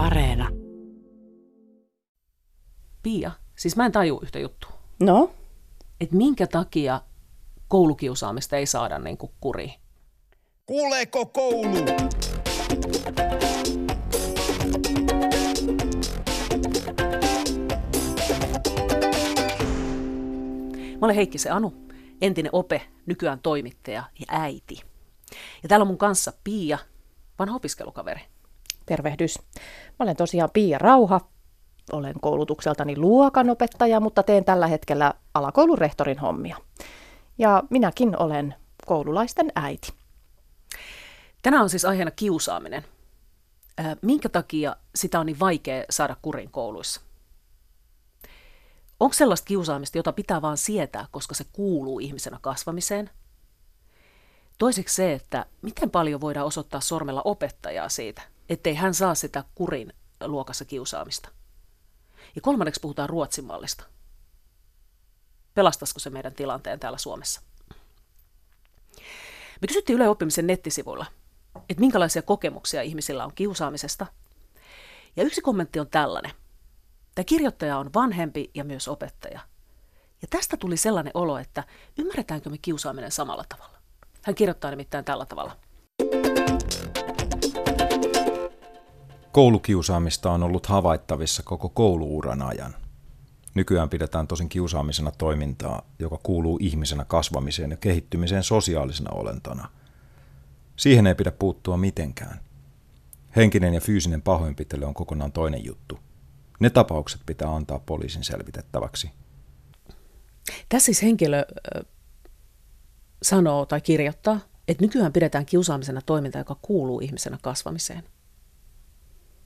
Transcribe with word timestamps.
Areena. 0.00 0.48
Pia, 3.02 3.30
siis 3.58 3.76
mä 3.76 3.86
en 3.86 3.92
taju 3.92 4.20
yhtä 4.22 4.38
juttua. 4.38 4.70
No, 5.00 5.30
Että 6.00 6.16
minkä 6.16 6.46
takia 6.46 7.00
koulukiusaamista 7.68 8.56
ei 8.56 8.66
saada 8.66 8.98
niin 8.98 9.16
kuin 9.18 9.32
kuriin? 9.40 9.72
Kuuleeko 10.66 11.26
koulu? 11.26 11.84
Mä 21.00 21.06
olen 21.06 21.16
Heikki 21.16 21.38
se 21.38 21.50
Anu, 21.50 21.72
entinen 22.20 22.50
ope, 22.54 22.82
nykyään 23.06 23.40
toimittaja 23.42 24.02
ja 24.18 24.26
äiti. 24.28 24.82
Ja 25.62 25.68
täällä 25.68 25.84
on 25.84 25.88
mun 25.88 25.98
kanssa 25.98 26.32
Pia, 26.44 26.78
vanha 27.38 27.56
opiskelukaveri. 27.56 28.20
Tervehdys. 28.90 29.38
Mä 29.86 29.96
olen 30.04 30.16
tosiaan 30.16 30.50
Pia 30.52 30.78
Rauha. 30.78 31.20
Olen 31.92 32.14
koulutukseltani 32.20 32.98
luokanopettaja, 32.98 34.00
mutta 34.00 34.22
teen 34.22 34.44
tällä 34.44 34.66
hetkellä 34.66 35.14
alakoulun 35.34 35.78
rehtorin 35.78 36.18
hommia. 36.18 36.56
Ja 37.38 37.62
minäkin 37.70 38.22
olen 38.22 38.54
koululaisten 38.86 39.52
äiti. 39.54 39.92
Tänään 41.42 41.62
on 41.62 41.70
siis 41.70 41.84
aiheena 41.84 42.10
kiusaaminen. 42.10 42.84
Minkä 44.02 44.28
takia 44.28 44.76
sitä 44.94 45.20
on 45.20 45.26
niin 45.26 45.40
vaikea 45.40 45.84
saada 45.90 46.16
kurin 46.22 46.50
kouluissa? 46.50 47.00
Onko 49.00 49.12
sellaista 49.12 49.46
kiusaamista, 49.46 49.98
jota 49.98 50.12
pitää 50.12 50.42
vaan 50.42 50.56
sietää, 50.56 51.06
koska 51.10 51.34
se 51.34 51.44
kuuluu 51.52 51.98
ihmisenä 51.98 52.38
kasvamiseen? 52.40 53.10
Toiseksi 54.58 54.94
se, 54.94 55.12
että 55.12 55.46
miten 55.62 55.90
paljon 55.90 56.20
voidaan 56.20 56.46
osoittaa 56.46 56.80
sormella 56.80 57.22
opettajaa 57.24 57.88
siitä, 57.88 58.22
ettei 58.50 58.74
hän 58.74 58.94
saa 58.94 59.14
sitä 59.14 59.44
kurin 59.54 59.92
luokassa 60.24 60.64
kiusaamista. 60.64 61.28
Ja 62.34 62.40
kolmanneksi 62.40 62.80
puhutaan 62.80 63.08
Ruotsin 63.08 63.44
mallista. 63.44 63.84
Pelastaisiko 65.54 66.00
se 66.00 66.10
meidän 66.10 66.34
tilanteen 66.34 66.80
täällä 66.80 66.98
Suomessa? 66.98 67.40
Me 69.60 69.66
kysyttiin 69.68 69.96
Yle 69.96 70.08
Oppimisen 70.08 70.46
nettisivuilla, 70.46 71.06
että 71.68 71.80
minkälaisia 71.80 72.22
kokemuksia 72.22 72.82
ihmisillä 72.82 73.24
on 73.24 73.34
kiusaamisesta. 73.34 74.06
Ja 75.16 75.22
yksi 75.24 75.40
kommentti 75.40 75.80
on 75.80 75.90
tällainen. 75.90 76.32
Tämä 77.14 77.24
kirjoittaja 77.24 77.78
on 77.78 77.90
vanhempi 77.94 78.50
ja 78.54 78.64
myös 78.64 78.88
opettaja. 78.88 79.40
Ja 80.22 80.28
tästä 80.30 80.56
tuli 80.56 80.76
sellainen 80.76 81.10
olo, 81.14 81.38
että 81.38 81.64
ymmärretäänkö 81.98 82.50
me 82.50 82.58
kiusaaminen 82.58 83.12
samalla 83.12 83.44
tavalla. 83.48 83.78
Hän 84.22 84.34
kirjoittaa 84.34 84.70
nimittäin 84.70 85.04
tällä 85.04 85.26
tavalla. 85.26 85.56
Koulukiusaamista 89.32 90.30
on 90.30 90.42
ollut 90.42 90.66
havaittavissa 90.66 91.42
koko 91.42 91.68
kouluuran 91.68 92.42
ajan. 92.42 92.76
Nykyään 93.54 93.88
pidetään 93.88 94.26
tosin 94.26 94.48
kiusaamisena 94.48 95.10
toimintaa, 95.10 95.82
joka 95.98 96.18
kuuluu 96.22 96.58
ihmisenä 96.60 97.04
kasvamiseen 97.04 97.70
ja 97.70 97.76
kehittymiseen 97.76 98.42
sosiaalisena 98.42 99.10
olentona. 99.10 99.70
Siihen 100.76 101.06
ei 101.06 101.14
pidä 101.14 101.30
puuttua 101.30 101.76
mitenkään. 101.76 102.40
Henkinen 103.36 103.74
ja 103.74 103.80
fyysinen 103.80 104.22
pahoinpitely 104.22 104.84
on 104.84 104.94
kokonaan 104.94 105.32
toinen 105.32 105.64
juttu. 105.64 105.98
Ne 106.60 106.70
tapaukset 106.70 107.20
pitää 107.26 107.54
antaa 107.54 107.78
poliisin 107.78 108.24
selvitettäväksi. 108.24 109.10
Tässä 110.68 110.86
siis 110.86 111.02
henkilö 111.02 111.44
ö, 111.76 111.84
sanoo 113.22 113.66
tai 113.66 113.80
kirjoittaa, 113.80 114.40
että 114.68 114.84
nykyään 114.84 115.12
pidetään 115.12 115.46
kiusaamisena 115.46 116.00
toiminta, 116.06 116.38
joka 116.38 116.56
kuuluu 116.62 117.00
ihmisenä 117.00 117.38
kasvamiseen. 117.42 118.04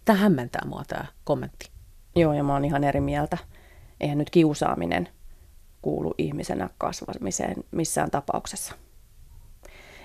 Tämä 0.04 0.18
hämmentää 0.18 0.62
mua 0.66 0.82
tämä 0.88 1.04
kommentti. 1.24 1.70
Joo, 2.16 2.32
ja 2.32 2.42
mä 2.44 2.52
oon 2.52 2.64
ihan 2.64 2.84
eri 2.84 3.00
mieltä. 3.00 3.38
Eihän 4.00 4.18
nyt 4.18 4.30
kiusaaminen 4.30 5.08
kuulu 5.82 6.14
ihmisenä 6.18 6.70
kasvamiseen 6.78 7.56
missään 7.70 8.10
tapauksessa. 8.10 8.74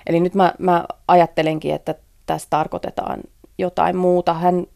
Eli 0.07 0.19
nyt 0.19 0.35
mä, 0.35 0.53
mä 0.59 0.85
ajattelenkin, 1.07 1.75
että 1.75 1.95
tässä 2.25 2.47
tarkoitetaan 2.49 3.19
jotain 3.57 3.95
muuta. 3.95 4.33
Hän 4.33 4.67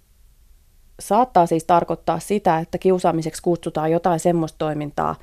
saattaa 0.99 1.45
siis 1.45 1.63
tarkoittaa 1.63 2.19
sitä, 2.19 2.59
että 2.59 2.77
kiusaamiseksi 2.77 3.41
kutsutaan 3.41 3.91
jotain 3.91 4.19
semmoista 4.19 4.57
toimintaa, 4.57 5.15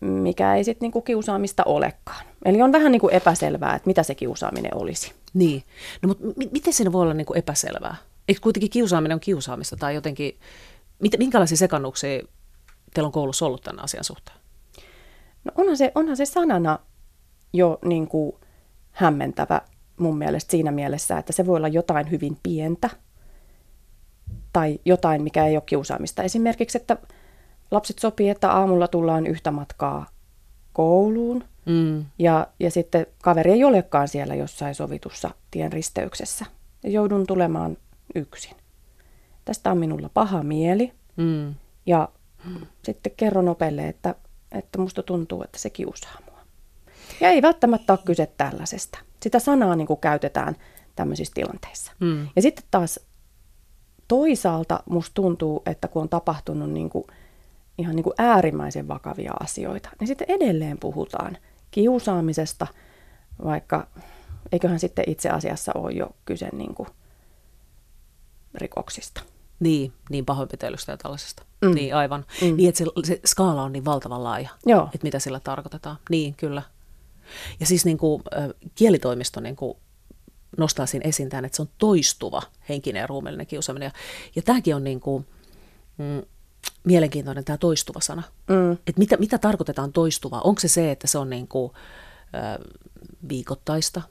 mikä 0.00 0.54
ei 0.54 0.64
sitten 0.64 0.86
niinku 0.86 1.00
kiusaamista 1.00 1.62
olekaan. 1.66 2.24
Eli 2.44 2.62
on 2.62 2.72
vähän 2.72 2.92
niinku 2.92 3.08
epäselvää, 3.08 3.74
että 3.74 3.86
mitä 3.86 4.02
se 4.02 4.14
kiusaaminen 4.14 4.74
olisi. 4.74 5.12
Niin. 5.34 5.62
No 6.02 6.08
mutta 6.08 6.26
m- 6.26 6.50
miten 6.52 6.72
siinä 6.72 6.92
voi 6.92 7.02
olla 7.02 7.14
niin 7.14 7.26
kuin 7.26 7.38
epäselvää? 7.38 7.96
Eikö 8.28 8.40
kuitenkin 8.40 8.70
kiusaaminen 8.70 9.16
on 9.16 9.20
kiusaamista 9.20 9.76
tai 9.76 9.94
jotenkin, 9.94 10.38
mit, 10.98 11.12
minkälaisia 11.18 11.56
sekannuksia 11.56 12.22
teillä 12.94 13.06
on 13.06 13.12
koulussa 13.12 13.46
ollut 13.46 13.62
tämän 13.62 13.84
asian 13.84 14.04
suhteen? 14.04 14.38
No 15.44 15.52
onhan 15.54 15.76
se, 15.76 15.92
onhan 15.94 16.16
se 16.16 16.24
sanana 16.24 16.78
jo 17.52 17.78
niin 17.84 18.08
kuin 18.08 18.32
hämmentävä 18.90 19.60
mun 19.98 20.18
mielestä 20.18 20.50
siinä 20.50 20.70
mielessä, 20.70 21.18
että 21.18 21.32
se 21.32 21.46
voi 21.46 21.56
olla 21.56 21.68
jotain 21.68 22.10
hyvin 22.10 22.38
pientä 22.42 22.90
tai 24.52 24.80
jotain, 24.84 25.22
mikä 25.22 25.46
ei 25.46 25.56
ole 25.56 25.62
kiusaamista. 25.66 26.22
Esimerkiksi, 26.22 26.78
että 26.78 26.96
lapset 27.70 27.98
sopii, 27.98 28.28
että 28.28 28.52
aamulla 28.52 28.88
tullaan 28.88 29.26
yhtä 29.26 29.50
matkaa 29.50 30.06
kouluun 30.72 31.44
Mm. 31.68 32.04
ja, 32.18 32.46
ja 32.60 32.70
sitten 32.70 33.06
kaveri 33.22 33.52
ei 33.52 33.64
olekaan 33.64 34.08
siellä 34.08 34.34
jossain 34.34 34.74
sovitussa 34.74 35.30
tien 35.50 35.72
risteyksessä. 35.72 36.46
Ja 36.82 36.90
joudun 36.90 37.26
tulemaan 37.26 37.76
yksin. 38.14 38.56
Tästä 39.44 39.70
on 39.70 39.78
minulla 39.78 40.08
paha 40.08 40.42
mieli 40.42 40.92
Mm. 41.18 41.54
ja 41.86 42.08
sitten 42.82 43.12
kerron 43.16 43.48
opelle, 43.48 43.88
että, 43.88 44.14
että 44.52 44.78
musta 44.78 45.02
tuntuu, 45.02 45.42
että 45.42 45.58
se 45.58 45.70
kiusaa 45.70 46.18
mua. 46.26 46.40
Ja 47.20 47.28
ei 47.28 47.42
välttämättä 47.42 47.92
ole 47.92 48.00
kyse 48.04 48.32
tällaisesta. 48.36 48.98
Sitä 49.22 49.38
sanaa 49.38 49.76
niin 49.76 49.86
kuin 49.86 50.00
käytetään 50.00 50.56
tämmöisissä 50.96 51.34
tilanteissa. 51.34 51.92
Mm. 52.00 52.28
Ja 52.36 52.42
sitten 52.42 52.64
taas 52.70 53.00
toisaalta 54.08 54.82
musta 54.90 55.14
tuntuu, 55.14 55.62
että 55.66 55.88
kun 55.88 56.02
on 56.02 56.08
tapahtunut 56.08 56.70
niin 56.70 56.90
kuin, 56.90 57.04
ihan 57.78 57.96
niin 57.96 58.04
kuin 58.04 58.14
äärimmäisen 58.18 58.88
vakavia 58.88 59.32
asioita, 59.40 59.90
niin 60.00 60.08
sitten 60.08 60.30
edelleen 60.30 60.78
puhutaan 60.78 61.38
kiusaamisesta, 61.70 62.66
vaikka 63.44 63.86
eiköhän 64.52 64.80
sitten 64.80 65.04
itse 65.08 65.30
asiassa 65.30 65.72
ole 65.74 65.92
jo 65.92 66.10
kyse 66.24 66.48
niin 66.52 66.74
kuin 66.74 66.88
rikoksista. 68.54 69.22
Niin, 69.60 69.92
niin 70.10 70.24
pahoinpitelystä 70.24 70.92
ja 70.92 70.96
tällaisesta. 70.96 71.42
Mm. 71.62 71.74
Niin, 71.74 71.94
aivan. 71.94 72.24
Mm. 72.42 72.56
Niin, 72.56 72.68
että 72.68 72.78
se, 72.78 72.84
se 73.04 73.20
skaala 73.26 73.62
on 73.62 73.72
niin 73.72 73.84
valtavan 73.84 74.24
laaja, 74.24 74.48
Joo. 74.66 74.84
että 74.94 75.04
mitä 75.04 75.18
sillä 75.18 75.40
tarkoitetaan. 75.40 75.96
Niin, 76.10 76.34
kyllä. 76.34 76.62
Ja 77.60 77.66
siis 77.66 77.84
niin 77.84 77.98
kuin, 77.98 78.22
kielitoimisto 78.74 79.40
niin 79.40 79.56
kuin 79.56 79.76
nostaa 80.56 80.86
siinä 80.86 81.08
esiin 81.08 81.28
tämän, 81.28 81.44
että 81.44 81.56
se 81.56 81.62
on 81.62 81.68
toistuva 81.78 82.42
henkinen 82.68 83.00
ja 83.00 83.06
ruumiillinen 83.06 83.46
kiusaaminen. 83.46 83.86
Ja, 83.86 83.92
ja 84.36 84.42
tämäkin 84.42 84.74
on 84.76 84.84
niin 84.84 85.00
kuin, 85.00 85.26
mm, 85.98 86.22
mielenkiintoinen 86.84 87.44
tämä 87.44 87.56
toistuva 87.56 88.00
sana. 88.00 88.22
Mm. 88.48 88.72
Että 88.72 88.98
mitä, 88.98 89.16
mitä 89.16 89.38
tarkoitetaan 89.38 89.92
toistuva? 89.92 90.40
Onko 90.40 90.60
se 90.60 90.68
se, 90.68 90.90
että 90.90 91.06
se 91.06 91.18
on 91.18 91.30
niin 91.30 91.48
kuin, 91.48 91.72
ö, 92.34 92.64
viikoittaista? 93.28 94.02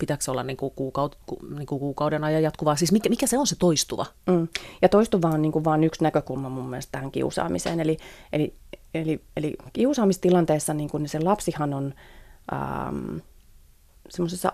Pitääkö 0.00 0.30
olla 0.30 0.42
niin 0.42 0.56
kuin 0.56 0.72
kuukaut, 0.76 1.18
ku, 1.26 1.38
niin 1.56 1.66
kuin 1.66 1.78
kuukauden 1.78 2.24
ajan 2.24 2.42
jatkuvaa? 2.42 2.76
Siis 2.76 2.92
mikä, 2.92 3.08
mikä 3.08 3.26
se 3.26 3.38
on 3.38 3.46
se 3.46 3.56
toistuva? 3.58 4.06
Mm. 4.26 4.48
Ja 4.82 4.88
toistuva 4.88 5.28
on 5.28 5.42
niin 5.42 5.52
kuin 5.52 5.64
vain 5.64 5.84
yksi 5.84 6.02
näkökulma 6.02 6.48
mun 6.48 6.70
mielestä 6.70 6.92
tähän 6.92 7.10
kiusaamiseen. 7.10 7.80
Eli, 7.80 7.96
eli, 8.32 8.54
eli, 8.94 9.20
eli 9.36 9.56
kiusaamistilanteessa 9.72 10.74
niin 10.74 10.90
kuin 10.90 11.08
se 11.08 11.20
lapsihan 11.20 11.74
on 11.74 11.94
ähm, 12.52 13.18
semmoisessa 14.08 14.52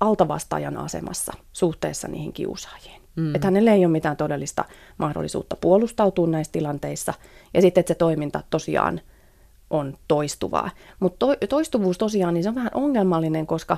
altavastaajan 0.00 0.76
asemassa 0.76 1.32
suhteessa 1.52 2.08
niihin 2.08 2.32
kiusaajiin. 2.32 3.02
Mm. 3.16 3.34
Että 3.34 3.46
hänellä 3.46 3.72
ei 3.72 3.84
ole 3.84 3.92
mitään 3.92 4.16
todellista 4.16 4.64
mahdollisuutta 4.98 5.56
puolustautua 5.56 6.26
näissä 6.26 6.52
tilanteissa. 6.52 7.14
Ja 7.54 7.60
sitten, 7.60 7.80
että 7.80 7.90
se 7.90 7.98
toiminta 7.98 8.42
tosiaan 8.50 9.00
on 9.70 9.98
toistuvaa. 10.08 10.70
Mutta 11.00 11.26
to, 11.26 11.46
toistuvuus 11.48 11.98
tosiaan, 11.98 12.34
niin 12.34 12.42
se 12.42 12.48
on 12.48 12.54
vähän 12.54 12.70
ongelmallinen, 12.74 13.46
koska 13.46 13.76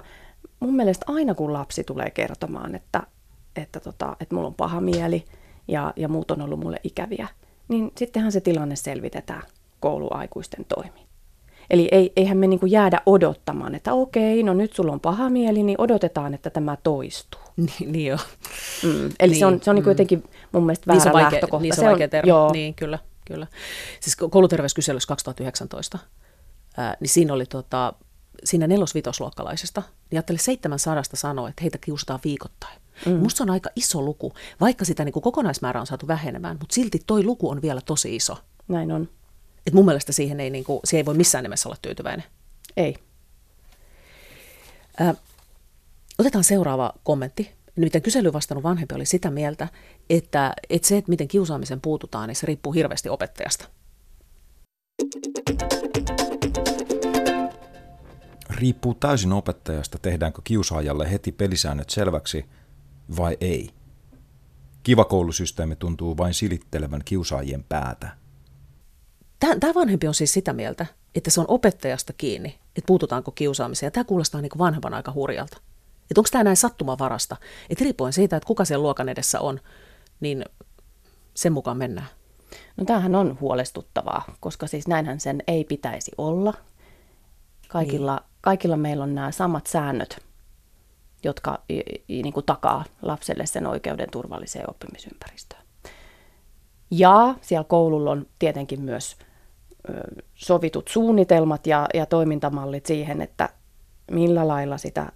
mun 0.60 0.76
mielestä 0.76 1.04
aina 1.08 1.34
kun 1.34 1.52
lapsi 1.52 1.84
tulee 1.84 2.10
kertomaan, 2.10 2.74
että, 2.74 3.02
että, 3.56 3.80
tota, 3.80 4.16
että 4.20 4.34
mulla 4.34 4.48
on 4.48 4.54
paha 4.54 4.80
mieli 4.80 5.24
ja, 5.68 5.92
ja 5.96 6.08
muut 6.08 6.30
on 6.30 6.42
ollut 6.42 6.60
mulle 6.60 6.80
ikäviä, 6.82 7.28
niin 7.68 7.92
sittenhän 7.96 8.32
se 8.32 8.40
tilanne 8.40 8.76
selvitetään 8.76 9.42
kouluaikuisten 9.80 10.64
toimin. 10.64 11.04
Eli 11.70 11.88
ei, 11.92 12.12
eihän 12.16 12.38
me 12.38 12.46
niinku 12.46 12.66
jäädä 12.66 13.00
odottamaan, 13.06 13.74
että 13.74 13.92
okei, 13.92 14.42
no 14.42 14.54
nyt 14.54 14.72
sulla 14.72 14.92
on 14.92 15.00
paha 15.00 15.30
mieli, 15.30 15.62
niin 15.62 15.80
odotetaan, 15.80 16.34
että 16.34 16.50
tämä 16.50 16.76
toistuu. 16.82 17.40
Niin, 17.56 17.92
niin 17.92 18.06
joo. 18.06 18.18
Mm. 18.82 19.10
Eli 19.20 19.30
niin, 19.30 19.38
se 19.38 19.46
on, 19.46 19.60
se 19.62 19.70
on 19.70 19.76
niinku 19.76 19.88
mm. 19.88 19.92
jotenkin 19.92 20.24
mun 20.52 20.66
mielestä 20.66 20.92
Niin 20.92 20.98
väärä 20.98 21.12
vaikea, 21.12 21.30
lähtökohta. 21.32 21.62
niin 21.62 21.74
se 21.74 21.80
on 21.80 21.86
vaikea 21.86 22.08
termi. 22.08 22.28
Joo, 22.28 22.52
Niin, 22.52 22.74
kyllä, 22.74 22.98
kyllä. 23.24 23.46
Siis 24.00 24.16
kouluterveyskyselyssä 24.16 25.08
2019, 25.08 25.98
ää, 26.76 26.96
niin 27.00 27.08
siinä 27.08 27.34
oli 27.34 27.46
tota, 27.46 27.92
siinä 28.44 28.66
nelos-vitosluokkalaisista, 28.66 29.82
niin 30.10 30.18
ajatteli 30.18 30.38
700 30.38 31.02
sanoa, 31.14 31.48
että 31.48 31.62
heitä 31.62 31.78
kiusataan 31.78 32.20
viikoittain. 32.24 32.80
Mm. 33.06 33.12
Musta 33.12 33.44
on 33.44 33.50
aika 33.50 33.70
iso 33.76 34.02
luku, 34.02 34.32
vaikka 34.60 34.84
sitä 34.84 35.04
niin 35.04 35.12
kuin 35.12 35.22
kokonaismäärä 35.22 35.80
on 35.80 35.86
saatu 35.86 36.08
vähenemään, 36.08 36.56
mutta 36.60 36.74
silti 36.74 37.00
toi 37.06 37.24
luku 37.24 37.50
on 37.50 37.62
vielä 37.62 37.80
tosi 37.80 38.16
iso. 38.16 38.36
Näin 38.68 38.92
on. 38.92 39.08
Et 39.66 39.74
mun 39.74 39.84
mielestä 39.84 40.12
siihen 40.12 40.40
ei, 40.40 40.50
niin 40.50 40.64
kuin, 40.64 40.80
siihen 40.84 41.02
ei 41.02 41.06
voi 41.06 41.14
missään 41.14 41.42
nimessä 41.42 41.68
olla 41.68 41.78
tyytyväinen. 41.82 42.24
Ei. 42.76 42.96
Ö, 45.00 45.14
otetaan 46.18 46.44
seuraava 46.44 46.92
kommentti. 47.02 47.52
Nimittäin 47.76 48.02
kysely 48.02 48.32
vastannut 48.32 48.64
vanhempi 48.64 48.94
oli 48.94 49.06
sitä 49.06 49.30
mieltä, 49.30 49.68
että, 50.10 50.54
että 50.70 50.88
se, 50.88 50.96
että 50.96 51.10
miten 51.10 51.28
kiusaamisen 51.28 51.80
puututaan, 51.80 52.28
niin 52.28 52.36
se 52.36 52.46
riippuu 52.46 52.72
hirveästi 52.72 53.08
opettajasta. 53.08 53.68
Riippuu 58.64 58.94
täysin 58.94 59.32
opettajasta, 59.32 59.98
tehdäänkö 59.98 60.42
kiusaajalle 60.44 61.10
heti 61.10 61.32
pelisäännöt 61.32 61.90
selväksi 61.90 62.44
vai 63.16 63.36
ei. 63.40 63.70
Kiva 64.82 65.04
koulusysteemi 65.04 65.76
tuntuu 65.76 66.16
vain 66.16 66.34
silittelevän 66.34 67.02
kiusaajien 67.04 67.64
päätä. 67.68 68.08
Tämä 69.60 69.74
vanhempi 69.74 70.08
on 70.08 70.14
siis 70.14 70.32
sitä 70.32 70.52
mieltä, 70.52 70.86
että 71.14 71.30
se 71.30 71.40
on 71.40 71.46
opettajasta 71.48 72.12
kiinni, 72.12 72.48
että 72.48 72.86
puututaanko 72.86 73.30
kiusaamiseen. 73.30 73.92
Tämä 73.92 74.04
kuulostaa 74.04 74.40
niin 74.40 74.50
vanhempan 74.58 74.94
aika 74.94 75.12
hurjalta. 75.12 75.56
Että 76.10 76.20
onko 76.20 76.28
tämä 76.32 76.44
näin 76.44 76.56
sattumavarasta, 76.56 77.36
että 77.70 77.84
riippuen 77.84 78.12
siitä, 78.12 78.36
että 78.36 78.46
kuka 78.46 78.64
siellä 78.64 78.82
luokan 78.82 79.08
edessä 79.08 79.40
on, 79.40 79.60
niin 80.20 80.44
sen 81.34 81.52
mukaan 81.52 81.76
mennään. 81.76 82.08
No 82.76 82.84
tämähän 82.84 83.14
on 83.14 83.38
huolestuttavaa, 83.40 84.24
koska 84.40 84.66
siis 84.66 84.88
näinhän 84.88 85.20
sen 85.20 85.42
ei 85.46 85.64
pitäisi 85.64 86.12
olla. 86.18 86.54
Kaikilla, 87.68 88.16
niin. 88.16 88.33
Kaikilla 88.44 88.76
meillä 88.76 89.04
on 89.04 89.14
nämä 89.14 89.30
samat 89.30 89.66
säännöt, 89.66 90.20
jotka 91.22 91.62
niin 92.08 92.32
kuin 92.32 92.46
takaa 92.46 92.84
lapselle 93.02 93.46
sen 93.46 93.66
oikeuden 93.66 94.10
turvalliseen 94.10 94.70
oppimisympäristöön. 94.70 95.62
Ja 96.90 97.34
siellä 97.40 97.64
koululla 97.64 98.10
on 98.10 98.26
tietenkin 98.38 98.80
myös 98.80 99.16
sovitut 100.34 100.88
suunnitelmat 100.88 101.66
ja, 101.66 101.88
ja 101.94 102.06
toimintamallit 102.06 102.86
siihen, 102.86 103.20
että 103.20 103.48
millä 104.10 104.48
lailla 104.48 104.78
sitä 104.78 105.12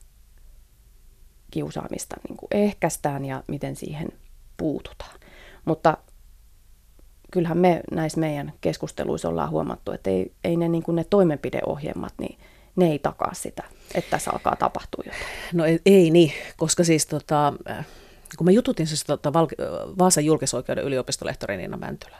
kiusaamista 1.51 2.17
niin 2.29 2.37
kuin 2.37 2.49
ehkäistään 2.51 3.25
ja 3.25 3.43
miten 3.47 3.77
siihen 3.77 4.09
puututaan. 4.57 5.21
Mutta 5.65 5.97
kyllähän 7.33 7.59
me 7.59 7.81
näissä 7.91 8.21
meidän 8.21 8.53
keskusteluissa 8.61 9.29
ollaan 9.29 9.51
huomattu, 9.51 9.93
että 9.93 10.11
ei, 10.11 10.33
ei 10.45 10.57
ne, 10.57 10.69
niin 10.69 10.83
kuin 10.83 10.97
ne 10.97 11.05
toimenpideohjelmat, 11.05 12.15
niin 12.19 12.39
ne 12.77 12.91
ei 12.91 12.99
takaa 12.99 13.35
sitä, 13.35 13.65
että 13.95 14.11
tässä 14.11 14.31
alkaa 14.31 14.57
tapahtua 14.57 15.05
jotain. 15.07 15.23
No 15.53 15.65
ei, 15.65 15.81
ei 15.87 16.11
niin, 16.11 16.33
koska 16.57 16.85
siis 16.85 17.07
tota, 17.07 17.53
kun 18.39 18.45
mä 18.45 18.51
jututin 18.51 18.87
siis 18.87 19.05
tota 19.05 19.33
Val- 19.33 19.95
Vaasan 19.99 20.25
julkisoikeuden 20.25 20.85
yliopistolehtori 20.85 21.57
Niina 21.57 21.77
Mäntylä, 21.77 22.19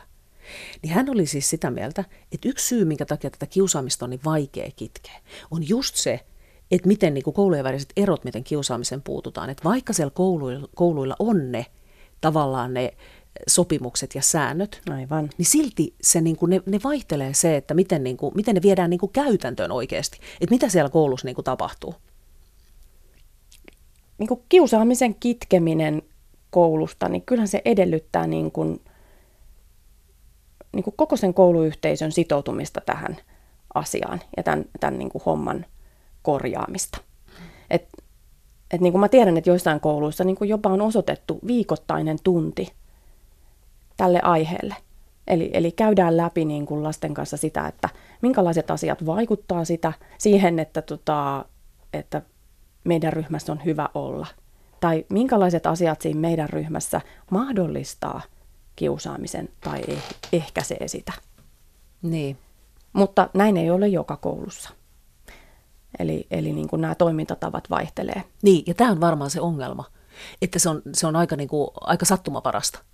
niin 0.81 0.93
hän 0.93 1.09
oli 1.09 1.25
siis 1.25 1.49
sitä 1.49 1.71
mieltä, 1.71 2.03
että 2.31 2.49
yksi 2.49 2.67
syy, 2.67 2.85
minkä 2.85 3.05
takia 3.05 3.29
tätä 3.29 3.45
kiusaamista 3.45 4.05
on 4.05 4.09
niin 4.09 4.21
vaikea 4.25 4.71
kitkeä, 4.75 5.19
on 5.51 5.69
just 5.69 5.95
se, 5.95 6.19
että 6.71 6.87
miten 6.87 7.13
niin 7.13 7.23
kuin 7.23 7.33
koulujen 7.33 7.63
väliset 7.63 7.93
erot, 7.97 8.23
miten 8.23 8.43
kiusaamisen 8.43 9.01
puututaan. 9.01 9.49
Että 9.49 9.63
vaikka 9.63 9.93
siellä 9.93 10.11
kouluilla, 10.11 10.67
kouluilla 10.75 11.15
on 11.19 11.51
ne 11.51 11.65
tavallaan 12.21 12.73
ne 12.73 12.93
sopimukset 13.47 14.15
ja 14.15 14.21
säännöt, 14.21 14.81
Aivan. 14.89 15.29
niin 15.37 15.45
silti 15.45 15.93
se, 16.01 16.21
niin 16.21 16.35
kuin, 16.35 16.49
ne, 16.49 16.61
ne 16.65 16.79
vaihtelee 16.83 17.33
se, 17.33 17.55
että 17.55 17.73
miten, 17.73 18.03
niin 18.03 18.17
kuin, 18.17 18.35
miten 18.35 18.55
ne 18.55 18.61
viedään 18.61 18.89
niin 18.89 18.99
kuin 18.99 19.11
käytäntöön 19.11 19.71
oikeasti. 19.71 20.19
Että 20.41 20.55
mitä 20.55 20.69
siellä 20.69 20.89
koulussa 20.89 21.25
niin 21.25 21.35
kuin 21.35 21.45
tapahtuu. 21.45 21.95
Niin 24.17 24.27
kuin 24.27 24.41
kiusaamisen 24.49 25.15
kitkeminen 25.15 26.01
koulusta, 26.49 27.09
niin 27.09 27.21
kyllähän 27.21 27.47
se 27.47 27.61
edellyttää 27.65 28.27
niin 28.27 28.51
kuin, 28.51 28.81
niin 30.73 30.83
kuin 30.83 30.93
koko 30.97 31.17
sen 31.17 31.33
kouluyhteisön 31.33 32.11
sitoutumista 32.11 32.81
tähän 32.85 33.17
asiaan 33.73 34.21
ja 34.37 34.43
tämän, 34.43 34.65
tämän 34.79 34.99
niin 34.99 35.09
kuin 35.09 35.21
homman 35.25 35.65
korjaamista. 36.21 36.97
Et, 37.69 37.87
et 38.71 38.81
niin 38.81 38.93
kuin 38.93 38.99
mä 38.99 39.09
tiedän, 39.09 39.37
että 39.37 39.49
joissain 39.49 39.79
kouluissa 39.79 40.23
niin 40.23 40.35
kuin 40.35 40.49
jopa 40.49 40.69
on 40.69 40.81
osoitettu 40.81 41.39
viikoittainen 41.47 42.17
tunti 42.23 42.73
tälle 43.99 44.19
aiheelle. 44.23 44.75
Eli, 45.27 45.49
eli 45.53 45.71
käydään 45.71 46.17
läpi 46.17 46.45
niin 46.45 46.65
kuin 46.65 46.83
lasten 46.83 47.13
kanssa 47.13 47.37
sitä, 47.37 47.67
että 47.67 47.89
minkälaiset 48.21 48.71
asiat 48.71 49.05
vaikuttaa 49.05 49.65
sitä 49.65 49.93
siihen, 50.17 50.59
että, 50.59 50.81
tota, 50.81 51.45
että 51.93 52.21
meidän 52.83 53.13
ryhmässä 53.13 53.51
on 53.51 53.65
hyvä 53.65 53.89
olla. 53.93 54.27
Tai 54.79 55.05
minkälaiset 55.09 55.65
asiat 55.65 56.01
siinä 56.01 56.19
meidän 56.19 56.49
ryhmässä 56.49 57.01
mahdollistaa 57.31 58.21
kiusaamisen 58.75 59.49
tai 59.61 59.81
eh, 59.87 60.03
ehkäisee 60.33 60.87
sitä. 60.87 61.13
Niin. 62.01 62.37
Mutta 62.93 63.29
näin 63.33 63.57
ei 63.57 63.71
ole 63.71 63.87
joka 63.87 64.17
koulussa. 64.17 64.69
Eli, 65.99 66.27
eli 66.31 66.53
niin 66.53 66.67
kuin 66.67 66.81
nämä 66.81 66.95
toimintatavat 66.95 67.69
vaihtelee. 67.69 68.23
Niin, 68.41 68.63
ja 68.67 68.73
tämä 68.73 68.91
on 68.91 69.01
varmaan 69.01 69.29
se 69.29 69.41
ongelma, 69.41 69.85
että 70.41 70.59
se 70.59 70.69
on, 70.69 70.81
se 70.93 71.07
on 71.07 71.15
aika, 71.15 71.35
niin 71.35 71.49
kuin, 71.49 71.69
aika 71.81 72.05
sattumaparasta. 72.05 72.88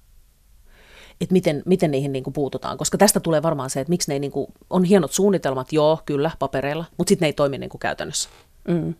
Että 1.21 1.33
miten, 1.33 1.63
miten 1.65 1.91
niihin 1.91 2.11
niin 2.11 2.23
kuin 2.23 2.33
puututaan, 2.33 2.77
koska 2.77 2.97
tästä 2.97 3.19
tulee 3.19 3.43
varmaan 3.43 3.69
se, 3.69 3.79
että 3.79 3.89
miksi 3.89 4.11
ne 4.11 4.15
ei, 4.15 4.19
niin 4.19 4.31
kuin, 4.31 4.47
on 4.69 4.83
hienot 4.83 5.11
suunnitelmat, 5.11 5.73
joo, 5.73 5.99
kyllä, 6.05 6.31
papereilla, 6.39 6.85
mutta 6.97 7.09
sitten 7.09 7.25
ne 7.25 7.27
ei 7.27 7.33
toimi 7.33 7.57
niin 7.57 7.69
kuin 7.69 7.79
käytännössä. 7.79 8.29
Mm. 8.67 8.93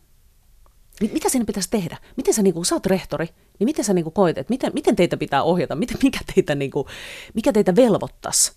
Mitä 1.01 1.29
siinä 1.29 1.45
pitäisi 1.45 1.69
tehdä? 1.69 1.97
Miten 2.15 2.33
sä, 2.33 2.41
niin 2.41 2.53
kuin, 2.53 2.65
sä 2.65 2.75
oot 2.75 2.85
rehtori, 2.85 3.29
niin 3.59 3.65
miten 3.65 3.85
sä 3.85 3.93
niin 3.93 4.03
kuin 4.03 4.13
koet, 4.13 4.37
että 4.37 4.53
miten, 4.53 4.71
miten 4.73 4.95
teitä 4.95 5.17
pitää 5.17 5.43
ohjata, 5.43 5.75
miten, 5.75 5.97
mikä, 6.03 6.19
teitä, 6.35 6.55
niin 6.55 6.71
kuin, 6.71 6.87
mikä 7.33 7.53
teitä 7.53 7.75
velvoittaisi? 7.75 8.51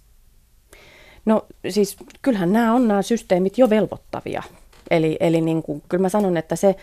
No 1.24 1.46
siis 1.68 1.96
kyllähän 2.22 2.52
nämä 2.52 2.74
on 2.74 2.88
nämä 2.88 3.02
systeemit 3.02 3.58
jo 3.58 3.70
velvoittavia. 3.70 4.42
Eli, 4.90 5.16
eli 5.20 5.40
niin 5.40 5.62
kuin, 5.62 5.82
kyllä 5.88 6.02
mä 6.02 6.08
sanon, 6.08 6.36
että 6.36 6.56
se, 6.56 6.76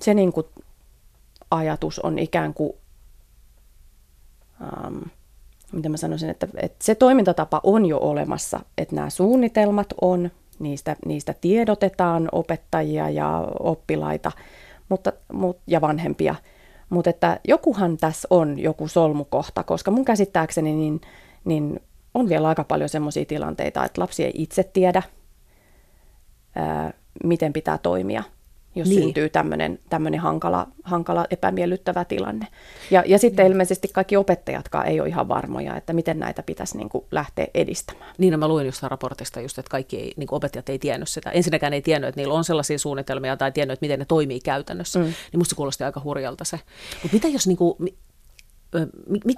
se 0.00 0.14
niin 0.14 0.32
kuin 0.32 0.46
ajatus 1.50 1.98
on 1.98 2.18
ikään 2.18 2.54
kuin, 2.54 2.72
ähm, 4.62 4.98
mitä 5.72 5.88
mä 5.88 5.96
sanoisin, 5.96 6.30
että, 6.30 6.48
että 6.56 6.84
se 6.84 6.94
toimintatapa 6.94 7.60
on 7.62 7.86
jo 7.86 7.98
olemassa, 7.98 8.60
että 8.78 8.94
nämä 8.94 9.10
suunnitelmat 9.10 9.94
on, 10.00 10.30
niistä, 10.58 10.96
niistä 11.06 11.34
tiedotetaan 11.40 12.28
opettajia 12.32 13.10
ja 13.10 13.48
oppilaita 13.60 14.32
mutta, 14.88 15.12
mut, 15.32 15.58
ja 15.66 15.80
vanhempia, 15.80 16.34
mutta 16.90 17.10
että 17.10 17.40
jokuhan 17.48 17.96
tässä 17.96 18.28
on 18.30 18.58
joku 18.58 18.88
solmukohta, 18.88 19.62
koska 19.62 19.90
mun 19.90 20.04
käsittääkseni 20.04 20.72
niin, 20.72 21.00
niin 21.44 21.80
on 22.14 22.28
vielä 22.28 22.48
aika 22.48 22.64
paljon 22.64 22.88
sellaisia 22.88 23.24
tilanteita, 23.24 23.84
että 23.84 24.00
lapsi 24.00 24.24
ei 24.24 24.32
itse 24.34 24.62
tiedä, 24.62 25.02
ää, 26.54 26.92
miten 27.24 27.52
pitää 27.52 27.78
toimia, 27.78 28.22
jos 28.74 28.88
niin. 28.88 29.02
syntyy 29.02 29.28
tämmöinen 29.88 30.20
hankala, 30.20 30.66
hankala, 30.84 31.26
epämiellyttävä 31.30 32.04
tilanne. 32.04 32.46
Ja, 32.90 33.02
ja 33.06 33.18
sitten 33.18 33.44
niin. 33.44 33.52
ilmeisesti 33.52 33.88
kaikki 33.92 34.16
opettajatkaan 34.16 34.86
ei 34.86 35.00
ole 35.00 35.08
ihan 35.08 35.28
varmoja, 35.28 35.76
että 35.76 35.92
miten 35.92 36.18
näitä 36.18 36.42
pitäisi 36.42 36.76
niin 36.76 36.88
kuin 36.88 37.04
lähteä 37.10 37.46
edistämään. 37.54 38.14
Niin, 38.18 38.32
no 38.32 38.38
mä 38.38 38.48
luin 38.48 38.66
just 38.66 38.82
raportista 38.82 39.40
just, 39.40 39.58
että 39.58 39.70
kaikki 39.70 39.96
ei, 39.96 40.12
niin 40.16 40.28
opettajat 40.30 40.68
ei 40.68 40.78
tiennyt 40.78 41.08
sitä. 41.08 41.30
Ensinnäkään 41.30 41.72
ei 41.72 41.82
tiennyt, 41.82 42.08
että 42.08 42.20
niillä 42.20 42.34
on 42.34 42.44
sellaisia 42.44 42.78
suunnitelmia 42.78 43.36
tai 43.36 43.52
tiennyt, 43.52 43.72
että 43.72 43.84
miten 43.84 43.98
ne 43.98 44.04
toimii 44.04 44.40
käytännössä. 44.40 44.98
Mm. 44.98 45.04
Niin 45.04 45.38
musta 45.38 45.56
kuulosti 45.56 45.84
aika 45.84 46.00
hurjalta 46.04 46.44
se. 46.44 46.60
Mutta 47.02 47.14
mitä 47.16 47.28
jos, 47.28 47.46
niin 47.46 47.56
kuin, 47.56 47.76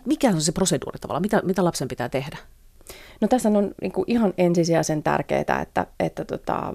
mikä 0.06 0.28
on 0.28 0.40
se 0.40 0.52
proseduuri 0.52 0.98
tavallaan? 0.98 1.22
Mitä, 1.22 1.42
mitä 1.44 1.64
lapsen 1.64 1.88
pitää 1.88 2.08
tehdä? 2.08 2.36
No 3.20 3.28
tässä 3.28 3.48
on 3.48 3.74
niin 3.82 3.92
kuin 3.92 4.04
ihan 4.08 4.34
ensisijaisen 4.38 5.02
tärkeää, 5.02 5.60
että, 5.62 5.86
että 6.00 6.24
tota, 6.24 6.74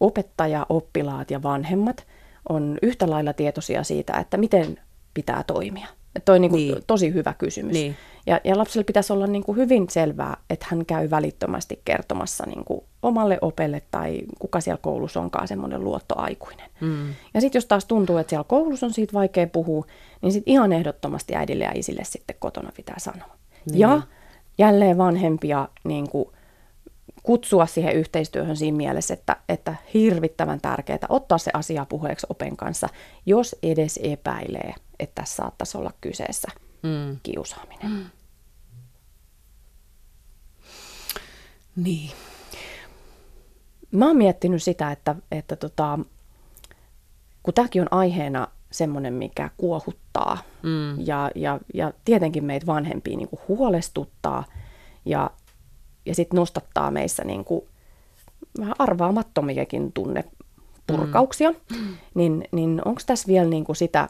opettaja, 0.00 0.66
oppilaat 0.68 1.30
ja 1.30 1.42
vanhemmat 1.42 2.06
on 2.48 2.78
yhtä 2.82 3.10
lailla 3.10 3.32
tietoisia 3.32 3.84
siitä, 3.84 4.12
että 4.12 4.36
miten 4.36 4.78
pitää 5.14 5.44
toimia. 5.46 5.86
Tuo 6.24 6.34
on 6.34 6.40
niin 6.40 6.52
niin. 6.52 6.76
tosi 6.86 7.12
hyvä 7.12 7.34
kysymys. 7.38 7.72
Niin. 7.72 7.96
Ja, 8.26 8.40
ja 8.44 8.58
lapselle 8.58 8.84
pitäisi 8.84 9.12
olla 9.12 9.26
niin 9.26 9.42
kuin 9.44 9.56
hyvin 9.56 9.86
selvää, 9.90 10.36
että 10.50 10.66
hän 10.70 10.86
käy 10.86 11.10
välittömästi 11.10 11.80
kertomassa 11.84 12.44
niin 12.46 12.64
kuin 12.64 12.80
omalle 13.02 13.38
opelle 13.40 13.82
tai 13.90 14.20
kuka 14.38 14.60
siellä 14.60 14.80
koulussa 14.82 15.20
onkaan 15.20 15.48
semmoinen 15.48 15.84
luottoaikuinen. 15.84 16.70
Mm. 16.80 17.14
Ja 17.34 17.40
sitten 17.40 17.58
jos 17.58 17.66
taas 17.66 17.84
tuntuu, 17.84 18.16
että 18.16 18.30
siellä 18.30 18.44
koulussa 18.44 18.86
on 18.86 18.92
siitä 18.92 19.12
vaikea 19.12 19.46
puhua, 19.46 19.86
niin 20.22 20.32
sitten 20.32 20.52
ihan 20.52 20.72
ehdottomasti 20.72 21.36
äidille 21.36 21.64
ja 21.64 21.72
isille 21.74 22.04
sitten 22.04 22.36
kotona 22.38 22.72
pitää 22.76 22.98
sanoa. 22.98 23.36
Niin. 23.66 23.80
Ja 23.80 24.02
jälleen 24.58 24.98
vanhempia 24.98 25.68
niin 25.84 26.10
kuin 26.10 26.28
kutsua 27.22 27.66
siihen 27.66 27.94
yhteistyöhön 27.94 28.56
siinä 28.56 28.76
mielessä, 28.76 29.14
että, 29.14 29.36
että 29.48 29.76
hirvittävän 29.94 30.60
tärkeää 30.60 30.98
ottaa 31.08 31.38
se 31.38 31.50
asia 31.54 31.86
puheeksi 31.88 32.26
open 32.30 32.56
kanssa, 32.56 32.88
jos 33.26 33.56
edes 33.62 34.00
epäilee, 34.02 34.74
että 34.98 35.20
tässä 35.20 35.36
saattaisi 35.36 35.78
olla 35.78 35.92
kyseessä 36.00 36.48
mm. 36.82 37.16
kiusaaminen. 37.22 37.90
Mm. 37.90 38.04
Niin. 41.76 42.10
Mä 43.90 44.06
oon 44.06 44.16
miettinyt 44.16 44.62
sitä, 44.62 44.92
että, 44.92 45.14
että 45.32 45.56
tota, 45.56 45.98
kun 47.42 47.54
tämäkin 47.54 47.82
on 47.82 47.88
aiheena 47.90 48.48
semmoinen, 48.70 49.14
mikä 49.14 49.50
kuohuttaa. 49.56 50.38
Mm. 50.62 51.06
Ja, 51.06 51.30
ja, 51.34 51.60
ja 51.74 51.92
tietenkin 52.04 52.44
meitä 52.44 52.66
vanhempia 52.66 53.16
niin 53.16 53.28
huolestuttaa 53.48 54.44
ja, 55.04 55.30
ja 56.06 56.14
sitten 56.14 56.36
nostattaa 56.36 56.90
meissä 56.90 57.24
niin 57.24 57.44
kuin 57.44 57.64
vähän 58.58 58.74
arvaamattomiakin 58.78 59.92
tunnepurkauksia. 59.92 61.50
Mm. 61.50 61.96
Niin, 62.14 62.44
niin 62.52 62.82
onko 62.84 63.00
tässä 63.06 63.28
vielä 63.28 63.48
niin 63.48 63.64
kuin 63.64 63.76
sitä, 63.76 64.08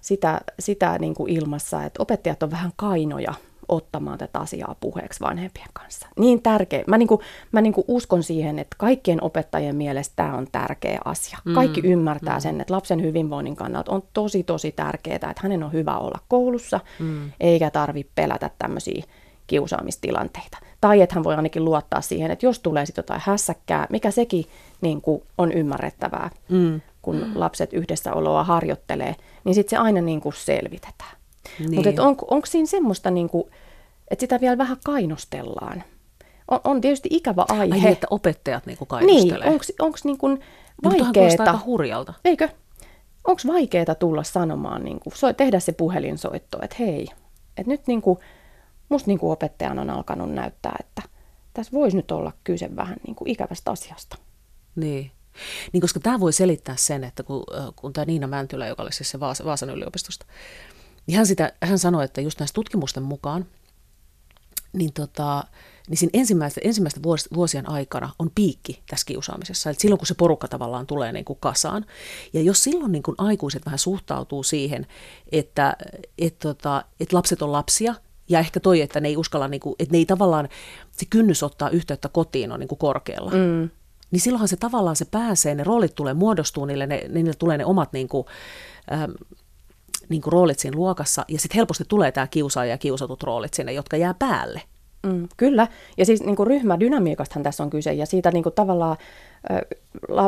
sitä, 0.00 0.40
sitä 0.58 0.98
niin 0.98 1.14
kuin 1.14 1.32
ilmassa, 1.32 1.84
että 1.84 2.02
opettajat 2.02 2.42
on 2.42 2.50
vähän 2.50 2.72
kainoja 2.76 3.34
ottamaan 3.68 4.18
tätä 4.18 4.38
asiaa 4.38 4.76
puheeksi 4.80 5.20
vanhempien 5.20 5.68
kanssa. 5.72 6.08
Niin 6.18 6.42
tärkeä. 6.42 6.84
Mä, 6.86 6.98
niinku, 6.98 7.22
mä 7.52 7.60
niinku 7.60 7.84
uskon 7.88 8.22
siihen, 8.22 8.58
että 8.58 8.76
kaikkien 8.78 9.22
opettajien 9.22 9.76
mielestä 9.76 10.12
tämä 10.16 10.36
on 10.36 10.46
tärkeä 10.52 11.00
asia. 11.04 11.38
Mm. 11.44 11.54
Kaikki 11.54 11.80
ymmärtää 11.84 12.36
mm. 12.36 12.40
sen, 12.40 12.60
että 12.60 12.74
lapsen 12.74 13.02
hyvinvoinnin 13.02 13.56
kannalta 13.56 13.92
on 13.92 14.02
tosi 14.12 14.42
tosi 14.42 14.72
tärkeää, 14.72 15.14
että 15.16 15.40
hänen 15.42 15.62
on 15.62 15.72
hyvä 15.72 15.98
olla 15.98 16.18
koulussa, 16.28 16.80
mm. 16.98 17.32
eikä 17.40 17.70
tarvitse 17.70 18.12
pelätä 18.14 18.50
tämmöisiä 18.58 19.04
kiusaamistilanteita. 19.46 20.58
Tai 20.80 21.00
että 21.00 21.14
hän 21.14 21.24
voi 21.24 21.34
ainakin 21.34 21.64
luottaa 21.64 22.00
siihen, 22.00 22.30
että 22.30 22.46
jos 22.46 22.60
tulee 22.60 22.86
sitten 22.86 23.02
jotain 23.02 23.20
hässäkkää, 23.24 23.86
mikä 23.90 24.10
sekin 24.10 24.44
niin 24.80 25.00
kuin 25.00 25.22
on 25.38 25.52
ymmärrettävää, 25.52 26.30
mm. 26.48 26.80
kun 27.02 27.16
mm. 27.16 27.32
lapset 27.34 27.72
yhdessäoloa 27.72 28.44
harjoittelee, 28.44 29.16
niin 29.44 29.54
sitten 29.54 29.70
se 29.70 29.82
aina 29.82 30.00
niin 30.00 30.20
kuin 30.20 30.34
selvitetään. 30.34 31.16
Niin. 31.58 31.74
Mutta 31.74 32.02
on, 32.02 32.16
onko 32.30 32.46
siinä 32.46 32.66
semmoista, 32.66 33.10
niin 33.10 33.28
kuin, 33.28 33.44
että 34.10 34.22
sitä 34.22 34.40
vielä 34.40 34.58
vähän 34.58 34.76
kainostellaan? 34.84 35.82
On, 36.50 36.60
on 36.64 36.80
tietysti 36.80 37.08
ikävä 37.12 37.44
aihe. 37.48 37.62
Ai 37.62 37.68
niin, 37.68 37.88
että 37.88 38.06
opettajat 38.10 38.66
niin 38.66 38.78
kainostelee. 38.86 39.50
Niin, 39.50 39.60
onko 39.78 39.98
niin 40.04 40.18
kuin 40.18 40.40
vaikeeta? 40.84 41.42
aika 41.42 41.60
hurjalta. 41.66 42.14
Eikö? 42.24 42.48
Onko 43.24 43.42
vaikeaa 43.46 43.94
tulla 43.98 44.22
sanomaan, 44.22 44.84
niin 44.84 45.00
kuin, 45.00 45.14
tehdä 45.36 45.60
se 45.60 45.72
puhelinsoitto, 45.72 46.58
että 46.62 46.76
hei, 46.78 47.08
että 47.56 47.70
nyt 47.70 47.86
niin 47.86 48.02
kuin, 48.02 48.18
musta 48.94 49.10
niin 49.10 49.18
kuin 49.18 49.32
opettajan 49.32 49.78
on 49.78 49.90
alkanut 49.90 50.32
näyttää, 50.32 50.76
että 50.80 51.02
tässä 51.54 51.72
voisi 51.72 51.96
nyt 51.96 52.10
olla 52.10 52.32
kyse 52.44 52.76
vähän 52.76 52.96
niin 53.06 53.14
kuin 53.14 53.30
ikävästä 53.30 53.70
asiasta. 53.70 54.18
Niin. 54.76 55.10
Niin, 55.72 55.80
koska 55.80 56.00
tämä 56.00 56.20
voi 56.20 56.32
selittää 56.32 56.76
sen, 56.76 57.04
että 57.04 57.22
kun, 57.22 57.44
kun 57.76 57.92
tämä 57.92 58.04
Niina 58.04 58.26
Mäntylä, 58.26 58.66
joka 58.66 58.82
oli 58.82 58.92
siis 58.92 59.10
se 59.10 59.20
Vaas, 59.20 59.44
Vaasan 59.44 59.70
yliopistosta, 59.70 60.26
niin 61.06 61.16
hän, 61.16 61.26
sitä, 61.26 61.52
hän 61.62 61.78
sanoi, 61.78 62.04
että 62.04 62.20
just 62.20 62.38
näistä 62.38 62.54
tutkimusten 62.54 63.02
mukaan, 63.02 63.46
niin, 64.72 64.92
tota, 64.92 65.44
niin 65.88 65.98
siinä 65.98 66.10
ensimmäisten 66.62 67.02
vuos, 67.02 67.28
vuosien 67.34 67.70
aikana 67.70 68.10
on 68.18 68.30
piikki 68.34 68.82
tässä 68.90 69.06
kiusaamisessa. 69.06 69.70
Eli 69.70 69.76
silloin, 69.80 69.98
kun 69.98 70.06
se 70.06 70.14
porukka 70.14 70.48
tavallaan 70.48 70.86
tulee 70.86 71.12
niin 71.12 71.24
kuin 71.24 71.38
kasaan. 71.40 71.86
Ja 72.32 72.42
jos 72.42 72.64
silloin 72.64 72.92
niin 72.92 73.02
kuin 73.02 73.14
aikuiset 73.18 73.66
vähän 73.66 73.78
suhtautuu 73.78 74.42
siihen, 74.42 74.86
että 75.32 75.76
et, 76.18 76.38
tota, 76.38 76.84
et 77.00 77.12
lapset 77.12 77.42
on 77.42 77.52
lapsia, 77.52 77.94
ja 78.28 78.38
ehkä 78.38 78.60
toi, 78.60 78.80
että 78.80 79.00
ne 79.00 79.08
ei 79.08 79.16
uskalla, 79.16 79.48
niin 79.48 79.60
kuin, 79.60 79.76
että 79.78 79.92
ne 79.92 79.98
ei 79.98 80.06
tavallaan, 80.06 80.48
se 80.92 81.06
kynnys 81.10 81.42
ottaa 81.42 81.70
yhteyttä 81.70 82.08
kotiin 82.08 82.52
on 82.52 82.60
niin 82.60 82.68
kuin 82.68 82.78
korkealla. 82.78 83.30
Mm. 83.30 83.70
Niin 84.10 84.20
silloinhan 84.20 84.48
se 84.48 84.56
tavallaan 84.56 84.96
se 84.96 85.04
pääsee, 85.04 85.54
ne 85.54 85.64
roolit 85.64 85.94
tulee 85.94 86.14
muodostuu, 86.14 86.64
niille, 86.64 86.86
ne, 86.86 87.04
niille 87.08 87.32
tulee 87.38 87.58
ne 87.58 87.64
omat 87.64 87.92
niin 87.92 88.08
kuin, 88.08 88.26
ähm, 88.92 89.10
niin 90.08 90.22
kuin 90.22 90.32
roolit 90.32 90.58
siinä 90.58 90.76
luokassa, 90.76 91.24
ja 91.28 91.38
sitten 91.38 91.56
helposti 91.56 91.84
tulee 91.88 92.12
tämä 92.12 92.26
kiusaaja 92.26 92.70
ja 92.70 92.78
kiusatut 92.78 93.22
roolit 93.22 93.54
sinne, 93.54 93.72
jotka 93.72 93.96
jää 93.96 94.14
päälle. 94.14 94.62
Mm, 95.06 95.28
kyllä, 95.36 95.68
ja 95.96 96.06
siis 96.06 96.22
niin 96.22 96.36
kuin 96.36 96.46
ryhmädynamiikastahan 96.46 97.42
tässä 97.42 97.62
on 97.62 97.70
kyse, 97.70 97.92
ja 97.92 98.06
siitä 98.06 98.30
niin 98.30 98.42
kuin 98.42 98.54
tavallaan 98.54 98.96
ä, 99.50 99.60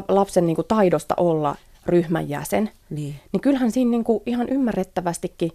lapsen 0.08 0.46
niin 0.46 0.56
kuin 0.56 0.68
taidosta 0.68 1.14
olla 1.16 1.56
ryhmän 1.86 2.28
jäsen. 2.28 2.70
Niin. 2.90 3.14
niin 3.32 3.40
kyllähän 3.40 3.70
siinä 3.70 3.90
niin 3.90 4.04
kuin 4.04 4.22
ihan 4.26 4.48
ymmärrettävästikin, 4.48 5.52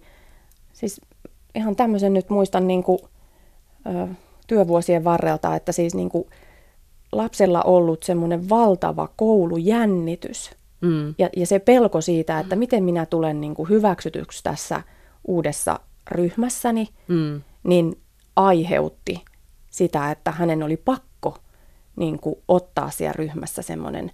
siis 0.72 1.00
ihan 1.54 1.76
tämmöisen 1.76 2.14
nyt 2.14 2.30
muistan 2.30 2.66
niin 2.66 2.82
kuin, 2.82 2.98
ä, 3.86 4.08
työvuosien 4.46 5.04
varrelta, 5.04 5.56
että 5.56 5.72
siis 5.72 5.94
niin 5.94 6.08
kuin 6.08 6.26
lapsella 7.12 7.62
ollut 7.62 8.02
semmoinen 8.02 8.48
valtava 8.48 9.08
koulujännitys– 9.16 10.50
Mm. 10.82 11.14
Ja, 11.18 11.28
ja 11.36 11.46
se 11.46 11.58
pelko 11.58 12.00
siitä, 12.00 12.38
että 12.38 12.56
miten 12.56 12.84
minä 12.84 13.06
tulen 13.06 13.40
niin 13.40 13.54
kuin 13.54 13.68
hyväksytyksi 13.68 14.42
tässä 14.42 14.82
uudessa 15.28 15.80
ryhmässäni, 16.10 16.88
mm. 17.08 17.42
niin 17.64 18.00
aiheutti 18.36 19.24
sitä, 19.70 20.10
että 20.10 20.30
hänen 20.30 20.62
oli 20.62 20.76
pakko 20.76 21.36
niin 21.96 22.18
kuin 22.18 22.36
ottaa 22.48 22.90
siellä 22.90 23.12
ryhmässä 23.12 23.62
semmoinen 23.62 24.10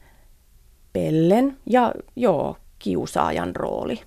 pellen 0.92 1.58
ja 1.66 1.92
joo, 2.16 2.56
kiusaajan 2.78 3.56
rooli. 3.56 4.00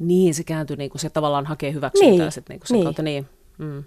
Niin, 0.00 0.34
se 0.34 0.44
kääntyy 0.44 0.76
niin 0.76 0.90
kuin 0.90 1.00
se 1.00 1.10
tavallaan 1.10 1.46
hakee 1.46 1.72
hyväksyntää 1.72 2.24
niin, 2.24 2.32
sit 2.32 2.48
niin 2.48 2.60
kuin 2.60 2.68
sen 2.68 2.74
niin. 2.74 2.84
kautta. 2.84 3.02
Niin. 3.02 3.28
Mm. 3.58 3.84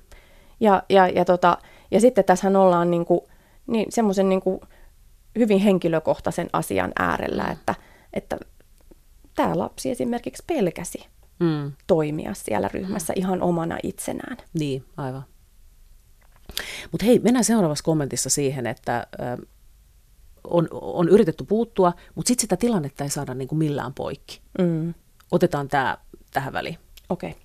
Ja, 0.59 0.83
ja, 0.89 1.07
ja, 1.07 1.25
tota, 1.25 1.57
ja 1.91 2.01
sitten 2.01 2.23
tässä 2.23 2.47
ollaan 2.47 2.91
niin 2.91 3.05
kuin, 3.05 3.21
niin 3.67 3.85
semmoisen 3.89 4.29
niin 4.29 4.41
kuin 4.41 4.61
hyvin 5.37 5.59
henkilökohtaisen 5.59 6.49
asian 6.53 6.91
äärellä, 6.99 7.47
että– 7.51 7.75
että 8.13 8.37
tämä 9.35 9.57
lapsi 9.57 9.91
esimerkiksi 9.91 10.43
pelkäsi 10.47 11.05
mm. 11.39 11.71
toimia 11.87 12.33
siellä 12.33 12.69
ryhmässä 12.73 13.13
mm. 13.13 13.19
ihan 13.19 13.41
omana 13.41 13.77
itsenään. 13.83 14.37
Niin, 14.53 14.85
aivan. 14.97 15.23
Mutta 16.91 17.05
hei, 17.05 17.19
mennään 17.19 17.43
seuraavassa 17.43 17.83
kommentissa 17.83 18.29
siihen, 18.29 18.67
että 18.67 19.07
ö, 19.19 19.45
on, 20.43 20.67
on 20.71 21.09
yritetty 21.09 21.43
puuttua, 21.43 21.93
mutta 22.15 22.27
sitten 22.27 22.41
sitä 22.41 22.57
tilannetta 22.57 23.03
ei 23.03 23.09
saada 23.09 23.33
niin 23.33 23.47
kuin 23.47 23.59
millään 23.59 23.93
poikki. 23.93 24.41
Mm. 24.59 24.93
Otetaan 25.33 25.67
tämä 25.67 25.97
tähän 26.31 26.53
väliin. 26.53 26.77
Okei. 27.09 27.29
Okay. 27.29 27.41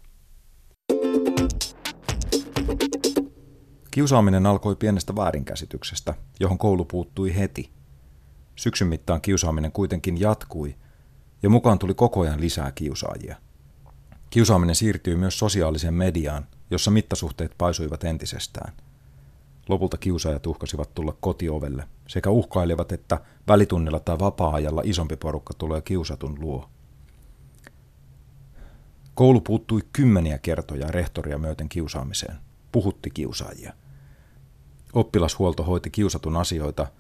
Kiusaaminen 3.90 4.47
alkoi 4.47 4.76
pienestä 4.76 5.16
väärinkäsityksestä, 5.16 6.14
johon 6.40 6.59
koulu 6.59 6.85
puuttui 6.85 7.37
heti– 7.37 7.71
Syksyn 8.59 8.88
mittaan 8.88 9.21
kiusaaminen 9.21 9.73
kuitenkin 9.73 10.21
jatkui, 10.21 10.76
ja 11.42 11.50
mukaan 11.50 11.78
tuli 11.78 11.95
koko 11.95 12.21
ajan 12.21 12.40
lisää 12.40 12.73
kiusaajia. 12.73 13.37
Kiusaaminen 14.30 14.75
siirtyi 14.75 15.16
myös 15.16 15.38
sosiaaliseen 15.38 15.95
mediaan, 15.95 16.47
jossa 16.71 16.90
mittasuhteet 16.90 17.54
paisuivat 17.59 18.04
entisestään. 18.04 18.73
Lopulta 19.68 19.97
kiusaajat 19.97 20.47
uhkasivat 20.47 20.95
tulla 20.95 21.16
kotiovelle 21.21 21.88
sekä 22.09 22.30
uhkailivat, 22.30 22.92
että 22.92 23.21
välitunnilla 23.49 24.00
tai 24.00 24.18
vapaa-ajalla 24.18 24.83
isompi 24.85 25.16
porukka 25.16 25.54
tulee 25.54 25.80
kiusatun 25.80 26.37
luo. 26.40 26.68
Koulu 29.18 29.40
puuttui 29.40 29.80
kymmeniä 29.92 30.38
kertoja 30.38 30.87
rehtoria 30.87 31.38
myöten 31.38 31.68
kiusaamiseen, 31.68 32.37
puhutti 32.72 33.10
kiusaajia. 33.10 33.72
Oppilashuolto 34.92 35.62
hoiti 35.62 35.90
kiusatun 35.90 36.37
asioita– 36.37 36.87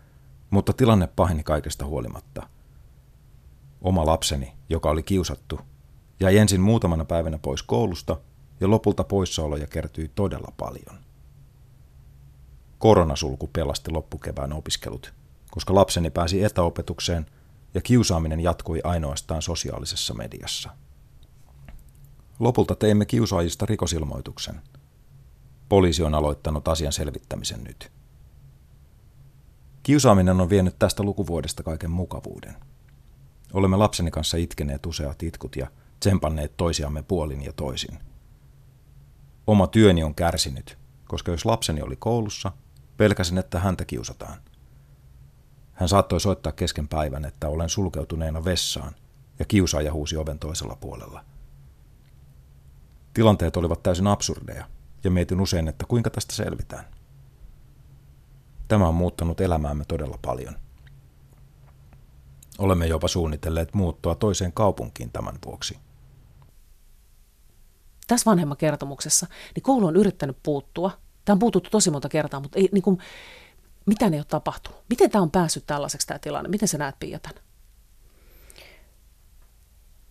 mutta 0.50 0.72
tilanne 0.72 1.06
paheni 1.06 1.42
kaikesta 1.42 1.86
huolimatta. 1.86 2.48
Oma 3.82 4.06
lapseni, 4.06 4.54
joka 4.68 4.90
oli 4.90 5.02
kiusattu, 5.02 5.60
jäi 6.20 6.36
ensin 6.36 6.60
muutamana 6.60 7.04
päivänä 7.04 7.38
pois 7.38 7.62
koulusta 7.62 8.16
ja 8.60 8.70
lopulta 8.70 9.04
poissaoloja 9.04 9.66
kertyi 9.66 10.10
todella 10.14 10.52
paljon. 10.56 11.04
Koronasulku 12.78 13.46
pelasti 13.52 13.90
loppukevään 13.90 14.52
opiskelut, 14.52 15.14
koska 15.50 15.74
lapseni 15.74 16.10
pääsi 16.10 16.44
etäopetukseen 16.44 17.26
ja 17.74 17.80
kiusaaminen 17.80 18.40
jatkui 18.40 18.80
ainoastaan 18.84 19.42
sosiaalisessa 19.42 20.14
mediassa. 20.14 20.70
Lopulta 22.38 22.74
teimme 22.74 23.06
kiusaajista 23.06 23.66
rikosilmoituksen. 23.66 24.60
Poliisi 25.68 26.02
on 26.02 26.14
aloittanut 26.14 26.68
asian 26.68 26.92
selvittämisen 26.92 27.64
nyt. 27.64 27.92
Kiusaaminen 29.82 30.40
on 30.40 30.50
vienyt 30.50 30.78
tästä 30.78 31.02
lukuvuodesta 31.02 31.62
kaiken 31.62 31.90
mukavuuden. 31.90 32.56
Olemme 33.52 33.76
lapseni 33.76 34.10
kanssa 34.10 34.36
itkeneet 34.36 34.86
useat 34.86 35.22
itkut 35.22 35.56
ja 35.56 35.66
tsempanneet 36.00 36.56
toisiamme 36.56 37.02
puolin 37.02 37.44
ja 37.44 37.52
toisin. 37.52 37.98
Oma 39.46 39.66
työni 39.66 40.02
on 40.02 40.14
kärsinyt, 40.14 40.78
koska 41.08 41.30
jos 41.30 41.44
lapseni 41.44 41.82
oli 41.82 41.96
koulussa, 41.96 42.52
pelkäsin, 42.96 43.38
että 43.38 43.58
häntä 43.58 43.84
kiusataan. 43.84 44.38
Hän 45.72 45.88
saattoi 45.88 46.20
soittaa 46.20 46.52
kesken 46.52 46.88
päivän, 46.88 47.24
että 47.24 47.48
olen 47.48 47.68
sulkeutuneena 47.68 48.44
vessaan, 48.44 48.94
ja 49.38 49.44
kiusaaja 49.44 49.92
huusi 49.92 50.16
oven 50.16 50.38
toisella 50.38 50.76
puolella. 50.80 51.24
Tilanteet 53.14 53.56
olivat 53.56 53.82
täysin 53.82 54.06
absurdeja, 54.06 54.64
ja 55.04 55.10
mietin 55.10 55.40
usein, 55.40 55.68
että 55.68 55.84
kuinka 55.88 56.10
tästä 56.10 56.34
selvitään. 56.34 56.84
Tämä 58.68 58.88
on 58.88 58.94
muuttanut 58.94 59.40
elämäämme 59.40 59.84
todella 59.88 60.18
paljon. 60.22 60.54
Olemme 62.58 62.86
jopa 62.86 63.08
suunnitelleet 63.08 63.74
muuttua 63.74 64.14
toiseen 64.14 64.52
kaupunkiin 64.52 65.12
tämän 65.12 65.38
vuoksi. 65.46 65.78
Tässä 68.06 68.30
vanhemman 68.30 68.56
kertomuksessa 68.56 69.26
niin 69.54 69.62
koulu 69.62 69.86
on 69.86 69.96
yrittänyt 69.96 70.36
puuttua. 70.42 70.90
Tämä 71.24 71.34
on 71.34 71.38
puututtu 71.38 71.70
tosi 71.70 71.90
monta 71.90 72.08
kertaa, 72.08 72.40
mutta 72.40 72.58
ei, 72.58 72.68
niin 72.72 72.82
kuin, 72.82 72.98
mitä 73.86 74.06
ei 74.06 74.18
ole 74.18 74.24
tapahtunut? 74.24 74.82
Miten 74.90 75.10
tämä 75.10 75.22
on 75.22 75.30
päässyt 75.30 75.66
tällaiseksi 75.66 76.06
tämä 76.06 76.18
tilanne? 76.18 76.48
Miten 76.48 76.68
sä 76.68 76.78
näet 76.78 76.94
Pia 77.00 77.18
tämän? 77.18 77.42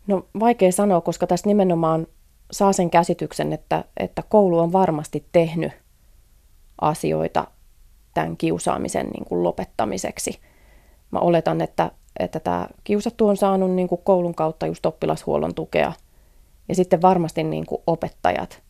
No 0.08 0.28
vaikea 0.40 0.72
sanoa, 0.72 1.02
koska 1.02 1.28
tässä 1.28 1.48
nimenomaan 1.48 2.08
saa 2.52 2.74
sen 2.74 2.90
käsityksen, 2.90 3.54
että, 3.54 3.84
että 3.98 4.24
koulu 4.30 4.60
on 4.60 4.72
varmasti 4.74 5.26
tehnyt 5.32 5.72
asioita 6.82 7.48
tämän 8.14 8.38
kiusaamisen 8.38 9.08
niin 9.08 9.26
kuin 9.26 9.44
lopettamiseksi. 9.44 10.40
Mä 11.12 11.20
oletan, 11.20 11.62
että, 11.62 11.92
että 12.20 12.40
tämä 12.40 12.68
kiusattu 12.84 13.28
on 13.28 13.38
saanut 13.38 13.72
niin 13.72 13.88
kuin 13.88 14.02
koulun 14.04 14.36
kautta 14.36 14.68
just 14.68 14.86
oppilashuollon 14.86 15.56
tukea. 15.56 15.94
Ja 16.70 16.76
sitten 16.76 17.02
varmasti 17.02 17.44
niin 17.44 17.66
kuin 17.66 17.82
opettajat 17.88 18.62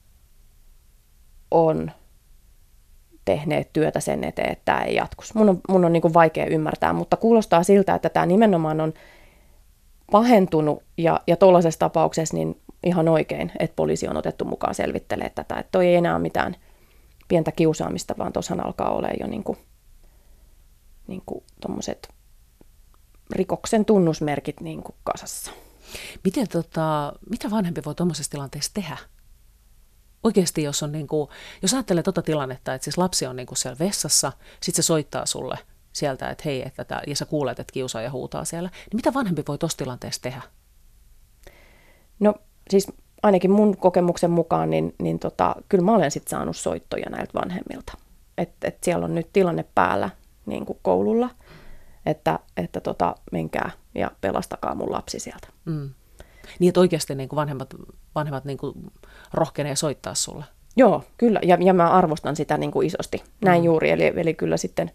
on 1.51 1.91
tehneet 3.25 3.73
työtä 3.73 3.99
sen 3.99 4.23
eteen, 4.23 4.51
että 4.51 4.65
tämä 4.65 4.83
ei 4.83 4.95
jatkuisi. 4.95 5.37
Mun 5.37 5.49
on, 5.49 5.59
mun 5.69 5.85
on 5.85 5.93
niin 5.93 6.01
kuin 6.01 6.13
vaikea 6.13 6.45
ymmärtää, 6.45 6.93
mutta 6.93 7.17
kuulostaa 7.17 7.63
siltä, 7.63 7.95
että 7.95 8.09
tämä 8.09 8.25
nimenomaan 8.25 8.81
on 8.81 8.93
pahentunut 10.11 10.83
ja, 10.97 11.19
ja 11.27 11.35
tuollaisessa 11.35 11.79
tapauksessa 11.79 12.37
niin 12.37 12.61
ihan 12.83 13.07
oikein, 13.07 13.51
että 13.59 13.75
poliisi 13.75 14.07
on 14.07 14.17
otettu 14.17 14.45
mukaan 14.45 14.75
selvittelemään 14.75 15.31
tätä, 15.35 15.55
että 15.55 15.71
toi 15.71 15.87
ei 15.87 15.95
enää 15.95 16.19
mitään 16.19 16.55
pientä 17.27 17.51
kiusaamista, 17.51 18.15
vaan 18.17 18.33
tuossahan 18.33 18.65
alkaa 18.65 18.89
olla 18.89 19.07
jo 19.19 19.27
niin 19.27 19.43
kuin, 19.43 19.57
niin 21.07 21.23
kuin 21.25 21.43
rikoksen 23.31 23.85
tunnusmerkit 23.85 24.61
niin 24.61 24.83
kuin 24.83 24.95
kasassa. 25.03 25.51
Miten, 26.23 26.47
tota, 26.47 27.13
mitä 27.29 27.51
vanhempi 27.51 27.81
voi 27.85 27.95
tuommoisessa 27.95 28.31
tilanteessa 28.31 28.73
tehdä? 28.73 28.97
Oikeasti, 30.23 30.63
jos, 30.63 30.83
on 30.83 30.91
niin 30.91 31.07
kuin, 31.07 31.29
jos 31.61 31.73
ajattelee 31.73 32.03
tuota 32.03 32.21
tilannetta, 32.21 32.73
että 32.73 32.83
siis 32.83 32.97
lapsi 32.97 33.25
on 33.25 33.35
niin 33.35 33.47
kuin 33.47 33.57
siellä 33.57 33.79
vessassa, 33.79 34.31
sitten 34.61 34.83
se 34.83 34.85
soittaa 34.85 35.25
sulle 35.25 35.57
sieltä, 35.93 36.29
että 36.29 36.41
hei, 36.45 36.67
että 36.67 36.83
tää, 36.83 37.01
ja 37.07 37.15
sä 37.15 37.25
kuulet, 37.25 37.59
että 37.59 37.73
kiusaaja 37.73 38.11
huutaa 38.11 38.45
siellä, 38.45 38.69
niin 38.69 38.95
mitä 38.95 39.13
vanhempi 39.13 39.43
voi 39.47 39.57
tuossa 39.57 39.77
tilanteessa 39.77 40.21
tehdä? 40.21 40.41
No 42.19 42.33
siis 42.69 42.87
ainakin 43.23 43.51
mun 43.51 43.77
kokemuksen 43.77 44.31
mukaan, 44.31 44.69
niin, 44.69 44.95
niin 45.01 45.19
tota, 45.19 45.55
kyllä 45.69 45.83
mä 45.83 45.95
olen 45.95 46.11
sitten 46.11 46.29
saanut 46.29 46.57
soittoja 46.57 47.09
näiltä 47.09 47.33
vanhemmilta. 47.33 47.93
Että 48.37 48.67
et 48.67 48.77
siellä 48.83 49.05
on 49.05 49.15
nyt 49.15 49.29
tilanne 49.33 49.65
päällä 49.75 50.09
niin 50.45 50.65
kuin 50.65 50.79
koululla, 50.81 51.29
että, 52.05 52.39
että 52.57 52.81
tota, 52.81 53.15
menkää 53.31 53.71
ja 53.95 54.11
pelastakaa 54.21 54.75
mun 54.75 54.91
lapsi 54.91 55.19
sieltä. 55.19 55.47
Mm. 55.65 55.89
Niin, 56.59 56.69
että 56.69 56.79
oikeasti 56.79 57.15
niin 57.15 57.29
kuin 57.29 57.37
vanhemmat, 57.37 57.75
vanhemmat 58.15 58.45
niin 58.45 58.57
kuin 58.57 58.73
rohkenee 59.33 59.75
soittaa 59.75 60.15
sulle. 60.15 60.43
Joo, 60.75 61.03
kyllä. 61.17 61.39
Ja, 61.43 61.57
ja 61.61 61.73
mä 61.73 61.89
arvostan 61.89 62.35
sitä 62.35 62.57
niin 62.57 62.71
kuin 62.71 62.87
isosti. 62.87 63.23
Näin 63.41 63.61
mm. 63.61 63.65
juuri. 63.65 63.91
Eli, 63.91 64.13
eli 64.15 64.33
kyllä 64.33 64.57
sitten 64.57 64.91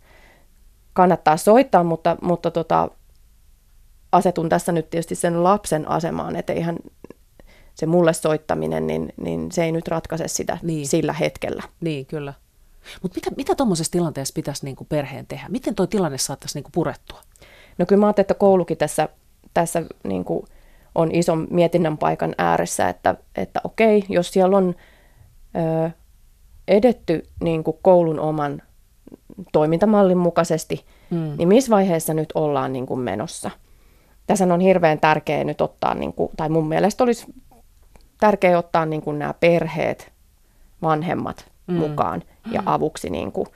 kannattaa 0.93 1.37
soittaa, 1.37 1.85
mutta, 1.85 2.17
mutta 2.23 2.51
tota, 2.51 2.89
asetun 4.13 4.49
tässä 4.49 4.73
nyt 4.73 4.91
tietysti 4.91 5.15
sen 5.15 5.45
lapsen 5.45 5.89
asemaan, 5.89 6.37
että 6.37 6.53
eihän 6.53 6.77
se 7.75 7.87
mulle 7.87 8.13
soittaminen, 8.13 8.87
niin, 8.87 9.13
niin 9.17 9.53
se 9.53 9.65
ei 9.65 9.73
nyt 9.73 9.89
ratkaise 9.89 10.29
sitä 10.29 10.59
niin. 10.63 10.89
sillä 10.89 11.13
hetkellä. 11.13 11.63
Niin, 11.81 12.07
kyllä. 12.07 12.35
Mutta 13.03 13.17
mitä, 13.17 13.31
mitä 13.37 13.55
tuommoisessa 13.55 13.93
tilanteessa 13.93 14.35
pitäisi 14.35 14.65
niinku 14.65 14.85
perheen 14.85 15.27
tehdä? 15.27 15.47
Miten 15.49 15.75
tuo 15.75 15.87
tilanne 15.87 16.19
saattaisi 16.19 16.59
niinku 16.59 16.71
purettua? 16.75 17.21
No 17.79 17.87
kyllä 17.87 18.01
mä 18.01 18.07
ajattelin, 18.07 18.25
että 18.25 18.35
koulukin 18.35 18.77
tässä, 18.77 19.09
tässä 19.55 19.83
niinku 20.05 20.45
on 20.95 21.15
ison 21.15 21.47
mietinnän 21.51 21.99
paikan 21.99 22.35
ääressä, 22.39 22.89
että, 22.89 23.15
että 23.37 23.61
okei, 23.65 24.05
jos 24.09 24.33
siellä 24.33 24.57
on 24.57 24.75
ö, 25.57 25.91
edetty 26.69 27.23
niinku 27.41 27.79
koulun 27.83 28.21
oman 28.21 28.63
toimintamallin 29.53 30.19
mukaisesti, 30.19 30.85
mm. 31.11 31.35
niin 31.39 31.49
missä 31.49 31.71
vaiheessa 31.71 32.15
nyt 32.15 32.29
ollaan 32.35 32.73
niin 32.73 32.87
kuin 32.87 33.01
menossa? 33.01 33.51
Tässä 34.27 34.55
on 34.55 34.61
hirveän 34.61 35.01
tärkeää 35.01 35.45
nyt 35.45 35.61
ottaa, 35.61 35.95
niin 35.95 36.13
kuin, 36.13 36.31
tai 36.37 36.49
mun 36.49 36.69
mielestä 36.69 37.05
olisi 37.05 37.27
tärkeää 38.23 38.59
ottaa 38.59 38.87
niin 38.87 39.03
kuin 39.03 39.19
nämä 39.19 39.35
perheet, 39.35 40.13
vanhemmat 40.83 41.51
mm. 41.67 41.75
mukaan 41.75 42.23
ja 42.51 42.63
avuksi. 42.67 43.11
Niin 43.11 43.33
kuin. 43.33 43.47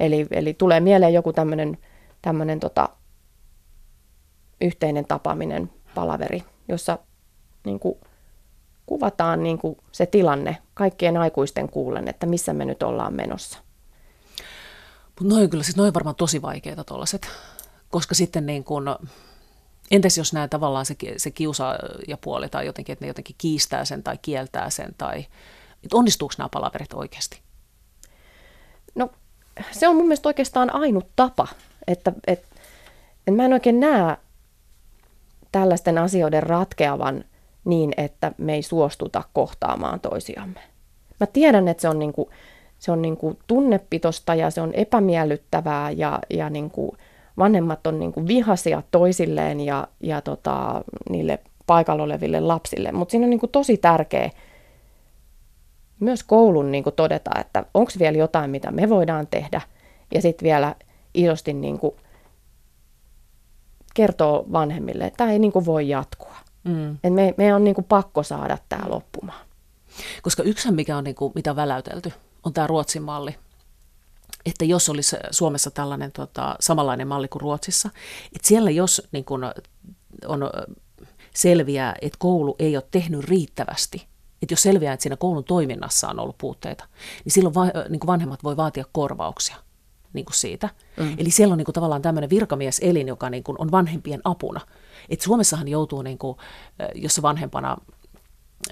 Eli, 0.00 0.26
eli 0.30 0.54
tulee 0.54 0.80
mieleen 0.80 1.14
joku 1.14 1.32
tämmöinen 2.22 2.60
tota, 2.60 2.88
yhteinen 4.60 5.04
tapaaminen, 5.04 5.70
palaveri, 5.94 6.44
jossa 6.68 6.98
niin 7.64 7.80
kuin, 7.80 7.94
kuvataan 8.86 9.42
niin 9.42 9.58
kuin 9.58 9.76
se 9.92 10.06
tilanne 10.06 10.56
kaikkien 10.74 11.16
aikuisten 11.16 11.68
kuulen, 11.68 12.08
että 12.08 12.26
missä 12.26 12.52
me 12.52 12.64
nyt 12.64 12.82
ollaan 12.82 13.14
menossa. 13.14 13.58
Mutta 15.06 15.34
noin 15.34 15.50
kyllä, 15.50 15.64
siis 15.64 15.76
noin 15.76 15.94
varmaan 15.94 16.16
tosi 16.16 16.42
vaikeita 16.42 16.84
tuollaiset, 16.84 17.28
koska 17.90 18.14
sitten 18.14 18.46
niin 18.46 18.64
kun, 18.64 18.96
entäs 19.90 20.18
jos 20.18 20.32
näin 20.32 20.50
tavallaan 20.50 20.86
se, 20.86 20.96
se 21.16 21.32
ja 22.08 22.16
puoli 22.16 22.48
tai 22.48 22.66
jotenkin, 22.66 22.92
että 22.92 23.04
ne 23.04 23.08
jotenkin 23.08 23.36
kiistää 23.38 23.84
sen 23.84 24.02
tai 24.02 24.18
kieltää 24.22 24.70
sen 24.70 24.94
tai 24.98 25.26
että 25.84 25.96
onnistuuko 25.96 26.34
nämä 26.38 26.48
palaverit 26.48 26.94
oikeasti? 26.94 27.40
No 28.94 29.10
se 29.72 29.88
on 29.88 29.96
mun 29.96 30.04
mielestä 30.04 30.28
oikeastaan 30.28 30.74
ainut 30.74 31.06
tapa, 31.16 31.48
että, 31.86 32.12
että, 32.26 32.48
että 33.16 33.32
mä 33.32 33.44
en 33.44 33.52
oikein 33.52 33.80
näe 33.80 34.16
tällaisten 35.52 35.98
asioiden 35.98 36.42
ratkeavan 36.42 37.24
niin, 37.64 37.94
että 37.96 38.32
me 38.38 38.54
ei 38.54 38.62
suostuta 38.62 39.22
kohtaamaan 39.32 40.00
toisiamme. 40.00 40.60
Mä 41.20 41.26
tiedän, 41.26 41.68
että 41.68 41.80
se 41.80 41.88
on 41.88 41.98
niin 41.98 42.12
kuin, 42.12 42.30
se 42.78 42.92
on 42.92 43.02
niin 43.02 43.16
kuin 43.16 43.38
tunnepitosta 43.46 44.34
ja 44.34 44.50
se 44.50 44.60
on 44.60 44.74
epämiellyttävää 44.74 45.90
ja, 45.90 46.18
ja 46.30 46.50
niin 46.50 46.70
kuin 46.70 46.98
vanhemmat 47.38 47.86
on 47.86 47.98
niin 47.98 48.12
kuin 48.12 48.26
vihaisia 48.26 48.82
toisilleen 48.90 49.60
ja, 49.60 49.88
ja 50.00 50.20
tota, 50.20 50.84
niille 51.10 51.38
paikalla 51.66 52.02
oleville 52.02 52.40
lapsille. 52.40 52.92
Mutta 52.92 53.10
siinä 53.10 53.26
on 53.26 53.30
niin 53.30 53.40
kuin 53.40 53.52
tosi 53.52 53.76
tärkeä 53.76 54.30
myös 56.00 56.22
koulun 56.22 56.72
niin 56.72 56.84
kuin 56.84 56.96
todeta, 56.96 57.30
että 57.40 57.64
onko 57.74 57.92
vielä 57.98 58.18
jotain, 58.18 58.50
mitä 58.50 58.70
me 58.70 58.88
voidaan 58.88 59.26
tehdä 59.26 59.60
ja 60.14 60.22
sitten 60.22 60.46
vielä 60.46 60.74
isosti 61.14 61.52
niin 61.52 61.78
kuin 61.78 61.94
kertoo 63.94 64.44
vanhemmille, 64.52 65.04
että 65.04 65.16
tämä 65.16 65.32
ei 65.32 65.38
niin 65.38 65.52
kuin 65.52 65.66
voi 65.66 65.88
jatkua. 65.88 66.34
Mm. 66.64 66.98
Et 67.04 67.14
me, 67.14 67.34
me 67.36 67.54
on 67.54 67.64
niin 67.64 67.74
kuin 67.74 67.84
pakko 67.84 68.22
saada 68.22 68.58
tämä 68.68 68.90
loppumaan. 68.90 69.46
Koska 70.22 70.42
yksi, 70.42 70.72
mikä 70.72 70.96
on 70.96 71.04
niin 71.04 71.14
kuin, 71.14 71.32
mitä 71.34 71.56
väläytelty, 71.56 72.12
on 72.42 72.52
tämä 72.52 72.66
Ruotsin 72.66 73.02
malli. 73.02 73.36
Että 74.46 74.64
jos 74.64 74.88
olisi 74.88 75.16
Suomessa 75.30 75.70
tällainen 75.70 76.12
tota, 76.12 76.56
samanlainen 76.60 77.08
malli 77.08 77.28
kuin 77.28 77.42
Ruotsissa, 77.42 77.90
että 78.34 78.48
siellä 78.48 78.70
jos 78.70 79.02
niin 79.12 79.24
kun, 79.24 79.44
on 80.26 80.50
selviää, 81.34 81.94
että 82.02 82.16
koulu 82.18 82.56
ei 82.58 82.76
ole 82.76 82.84
tehnyt 82.90 83.24
riittävästi, 83.24 84.06
että 84.42 84.52
jos 84.52 84.62
selviää, 84.62 84.94
että 84.94 85.02
siinä 85.02 85.16
koulun 85.16 85.44
toiminnassa 85.44 86.08
on 86.08 86.20
ollut 86.20 86.38
puutteita, 86.38 86.84
niin 87.24 87.32
silloin 87.32 87.54
va, 87.54 87.64
niin 87.88 88.00
kuin 88.00 88.06
vanhemmat 88.06 88.44
voi 88.44 88.56
vaatia 88.56 88.84
korvauksia 88.92 89.56
niin 90.14 90.24
kuin 90.24 90.34
siitä. 90.34 90.68
Mm. 90.96 91.14
Eli 91.18 91.30
siellä 91.30 91.52
on 91.52 91.58
niin 91.58 91.64
kuin, 91.64 91.74
tavallaan 91.74 92.02
tämmöinen 92.02 92.30
virkamieselin, 92.30 93.08
joka 93.08 93.30
niin 93.30 93.44
kuin, 93.44 93.56
on 93.60 93.70
vanhempien 93.70 94.20
apuna. 94.24 94.60
Et 95.08 95.20
Suomessahan 95.20 95.68
joutuu, 95.68 96.02
niin 96.02 96.18
kuin, 96.18 96.36
jos 96.94 97.22
vanhempana 97.22 97.76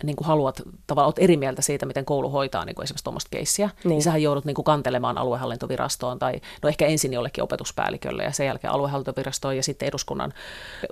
niin 0.02 0.16
kuin 0.16 0.26
haluat, 0.26 0.62
tavallaan 0.86 1.06
olet 1.06 1.18
eri 1.18 1.36
mieltä 1.36 1.62
siitä, 1.62 1.86
miten 1.86 2.04
koulu 2.04 2.30
hoitaa 2.30 2.64
niin 2.64 2.74
kuin 2.74 2.84
esimerkiksi 2.84 3.04
tuommoista 3.04 3.28
keissiä, 3.30 3.66
niin. 3.66 3.88
niin 3.88 4.02
sähän 4.02 4.22
joudut 4.22 4.44
niin 4.44 4.54
kuin 4.54 4.64
kantelemaan 4.64 5.18
aluehallintovirastoon 5.18 6.18
tai 6.18 6.40
no 6.62 6.68
ehkä 6.68 6.86
ensin 6.86 7.12
jollekin 7.12 7.44
opetuspäällikölle 7.44 8.22
ja 8.22 8.32
sen 8.32 8.46
jälkeen 8.46 8.72
aluehallintovirastoon 8.72 9.56
ja 9.56 9.62
sitten 9.62 9.88
eduskunnan 9.88 10.32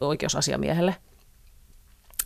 oikeusasiamiehelle. 0.01 0.97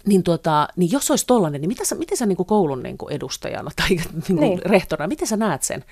Niin, 0.06 0.22
tuota, 0.22 0.68
niin 0.76 0.92
jos 0.92 1.10
olisi 1.10 1.26
tollainen, 1.26 1.60
niin 1.60 1.68
mitä 1.68 1.84
sä, 1.84 1.94
miten 1.94 2.16
sä 2.16 2.26
niin 2.26 2.37
kuin 2.37 2.46
koulun 2.46 2.82
niin 2.82 2.98
kuin 2.98 3.12
edustajana 3.12 3.70
tai 3.76 3.88
niin 3.88 4.22
kuin 4.26 4.40
niin. 4.40 4.60
rehtorina, 4.64 5.06
miten 5.06 5.28
sä 5.28 5.37
näet 5.37 5.62
sen? 5.62 5.84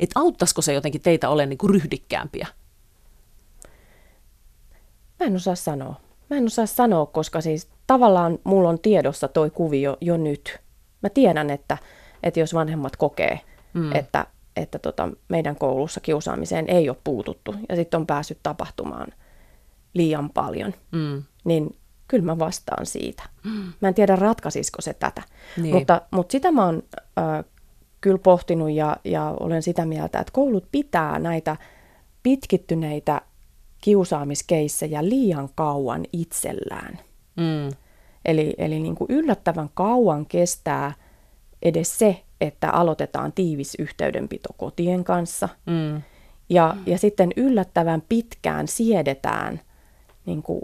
Että 0.00 0.20
auttaisiko 0.20 0.62
se 0.62 0.72
jotenkin 0.72 1.00
teitä 1.00 1.28
olemaan 1.28 1.48
niin 1.48 1.58
kuin 1.58 1.70
ryhdikkäämpiä? 1.70 2.46
Mä 5.20 5.26
en 5.26 5.36
osaa 5.36 5.54
sanoa. 5.54 6.00
Mä 6.30 6.36
en 6.36 6.46
osaa 6.46 6.66
sanoa, 6.66 7.06
koska 7.06 7.40
siis 7.40 7.68
tavallaan 7.86 8.38
mulla 8.44 8.68
on 8.68 8.78
tiedossa 8.78 9.28
toi 9.28 9.50
kuvio 9.50 9.96
jo 10.00 10.16
nyt. 10.16 10.60
Mä 11.02 11.08
tiedän, 11.08 11.50
että, 11.50 11.78
että 12.22 12.40
jos 12.40 12.54
vanhemmat 12.54 12.96
kokee, 12.96 13.40
mm. 13.74 13.92
että, 13.92 14.26
että 14.56 14.78
tota, 14.78 15.08
meidän 15.28 15.56
koulussa 15.56 16.00
kiusaamiseen 16.00 16.64
ei 16.68 16.88
ole 16.88 16.96
puututtu 17.04 17.54
ja 17.68 17.76
sitten 17.76 18.00
on 18.00 18.06
päässyt 18.06 18.38
tapahtumaan 18.42 19.08
liian 19.94 20.30
paljon, 20.30 20.74
mm. 20.92 21.22
niin 21.44 21.76
kyllä 22.08 22.24
mä 22.24 22.38
vastaan 22.38 22.86
siitä. 22.86 23.22
Mm. 23.44 23.72
Mä 23.80 23.88
en 23.88 23.94
tiedä, 23.94 24.16
ratkaisisiko 24.16 24.82
se 24.82 24.94
tätä. 24.94 25.22
Niin. 25.56 25.74
Mutta, 25.74 26.02
mutta 26.10 26.32
sitä 26.32 26.52
mä 26.52 26.64
oon 26.64 26.82
äh, 27.18 27.44
kyllä 28.00 28.18
pohtinut 28.18 28.70
ja, 28.70 28.96
ja 29.04 29.34
olen 29.40 29.62
sitä 29.62 29.84
mieltä, 29.84 30.18
että 30.18 30.32
koulut 30.32 30.64
pitää 30.72 31.18
näitä 31.18 31.56
pitkittyneitä 32.22 33.22
kiusaamiskeissejä 33.80 35.08
liian 35.08 35.48
kauan 35.54 36.04
itsellään. 36.12 36.98
Mm. 37.36 37.76
Eli, 38.24 38.54
eli 38.58 38.80
niin 38.80 38.94
kuin 38.94 39.10
yllättävän 39.10 39.68
kauan 39.74 40.26
kestää 40.26 40.92
edes 41.62 41.98
se, 41.98 42.22
että 42.40 42.70
aloitetaan 42.70 43.32
tiivis 43.32 43.76
yhteydenpito 43.78 44.48
kotien 44.56 45.04
kanssa. 45.04 45.48
Mm. 45.66 46.02
Ja, 46.48 46.76
ja 46.86 46.98
sitten 46.98 47.32
yllättävän 47.36 48.02
pitkään 48.08 48.68
siedetään 48.68 49.60
niin 50.26 50.42
kuin 50.42 50.62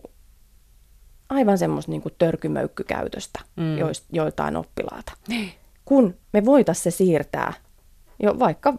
aivan 1.28 1.58
semmoista 1.58 1.90
niin 1.90 2.02
törkymöykkykäytöstä 2.18 3.40
Mm. 3.56 3.78
joist, 3.78 4.04
joiltain 4.12 4.56
oppilaata. 4.56 5.12
Niin. 5.28 5.52
Kun 5.84 6.14
me 6.32 6.44
voitaisiin 6.44 6.82
se 6.92 6.96
siirtää 6.96 7.52
jo 8.22 8.38
vaikka 8.38 8.74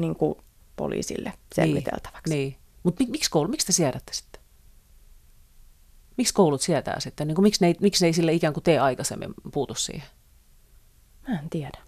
niin 0.00 0.16
kuin 0.16 0.34
poliisille 0.76 1.32
selviteltäväksi. 1.54 2.34
Niin. 2.34 2.56
Mutta 2.88 3.02
mik, 3.02 3.10
miksi, 3.10 3.30
koulu, 3.30 3.48
miksi 3.48 3.66
te 3.66 3.72
siedätte 3.72 4.12
sitten? 4.12 4.42
Miksi 6.16 6.34
koulut 6.34 6.60
sietää 6.60 7.00
sitten? 7.00 7.26
Niin 7.26 7.34
kuin, 7.34 7.42
miksi, 7.42 7.64
ne 7.64 7.66
ei, 7.66 7.74
miksi 7.80 8.04
ne 8.04 8.06
ei 8.06 8.12
sille 8.12 8.32
ikään 8.32 8.54
kuin 8.54 8.64
tee 8.64 8.78
aikaisemmin 8.78 9.34
puutu 9.52 9.74
siihen? 9.74 10.08
Mä 11.28 11.38
en 11.38 11.50
tiedä. 11.50 11.78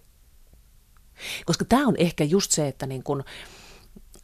Koska 1.45 1.65
tämä 1.65 1.87
on 1.87 1.95
ehkä 1.97 2.23
just 2.23 2.51
se, 2.51 2.67
että 2.67 2.85
niin 2.85 3.03
kun, 3.03 3.23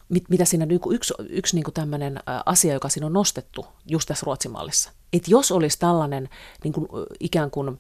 mit, 0.10 0.30
mitä 0.30 0.46
siinä 0.46 0.66
niin 0.66 0.80
kun 0.80 0.96
yksi, 0.96 1.14
yksi 1.30 1.56
niin 1.56 1.74
tämmöinen 1.74 2.20
asia, 2.46 2.74
joka 2.74 2.90
siinä 2.90 3.06
on 3.06 3.14
nostettu 3.14 3.66
just 3.86 4.08
tässä 4.08 4.24
Ruotsin 4.26 4.52
mallissa. 4.52 4.92
Että 5.14 5.32
jos 5.32 5.52
olisi 5.52 5.80
tällainen 5.80 6.30
niin 6.64 6.74
kun, 6.74 6.88
ikään 7.20 7.52
kuin 7.52 7.78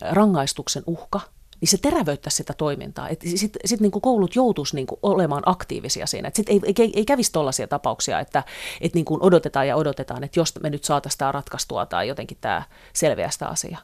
rangaistuksen 0.00 0.82
uhka, 0.86 1.20
niin 1.66 1.70
se 1.70 1.78
terävöittäisi 1.82 2.36
sitä 2.36 2.54
toimintaa. 2.54 3.08
Että 3.08 3.26
sitten 3.34 3.60
sit 3.64 3.80
niin 3.80 3.90
koulut 3.90 4.36
joutuisi 4.36 4.76
niin 4.76 4.86
olemaan 5.02 5.42
aktiivisia 5.46 6.06
siinä. 6.06 6.30
Sitten 6.34 6.52
ei, 6.52 6.74
ei, 6.78 6.92
ei 6.94 7.04
kävisi 7.04 7.32
tällaisia 7.32 7.68
tapauksia, 7.68 8.20
että 8.20 8.42
et 8.80 8.94
niin 8.94 9.04
odotetaan 9.08 9.68
ja 9.68 9.76
odotetaan, 9.76 10.24
että 10.24 10.40
jos 10.40 10.60
me 10.60 10.70
nyt 10.70 10.84
saataisiin 10.84 11.18
tämä 11.18 11.32
ratkaistua 11.32 11.86
tai 11.86 12.08
jotenkin 12.08 12.38
tämä 12.40 12.62
selviää 12.92 13.30
sitä 13.30 13.46
asiaa. 13.46 13.80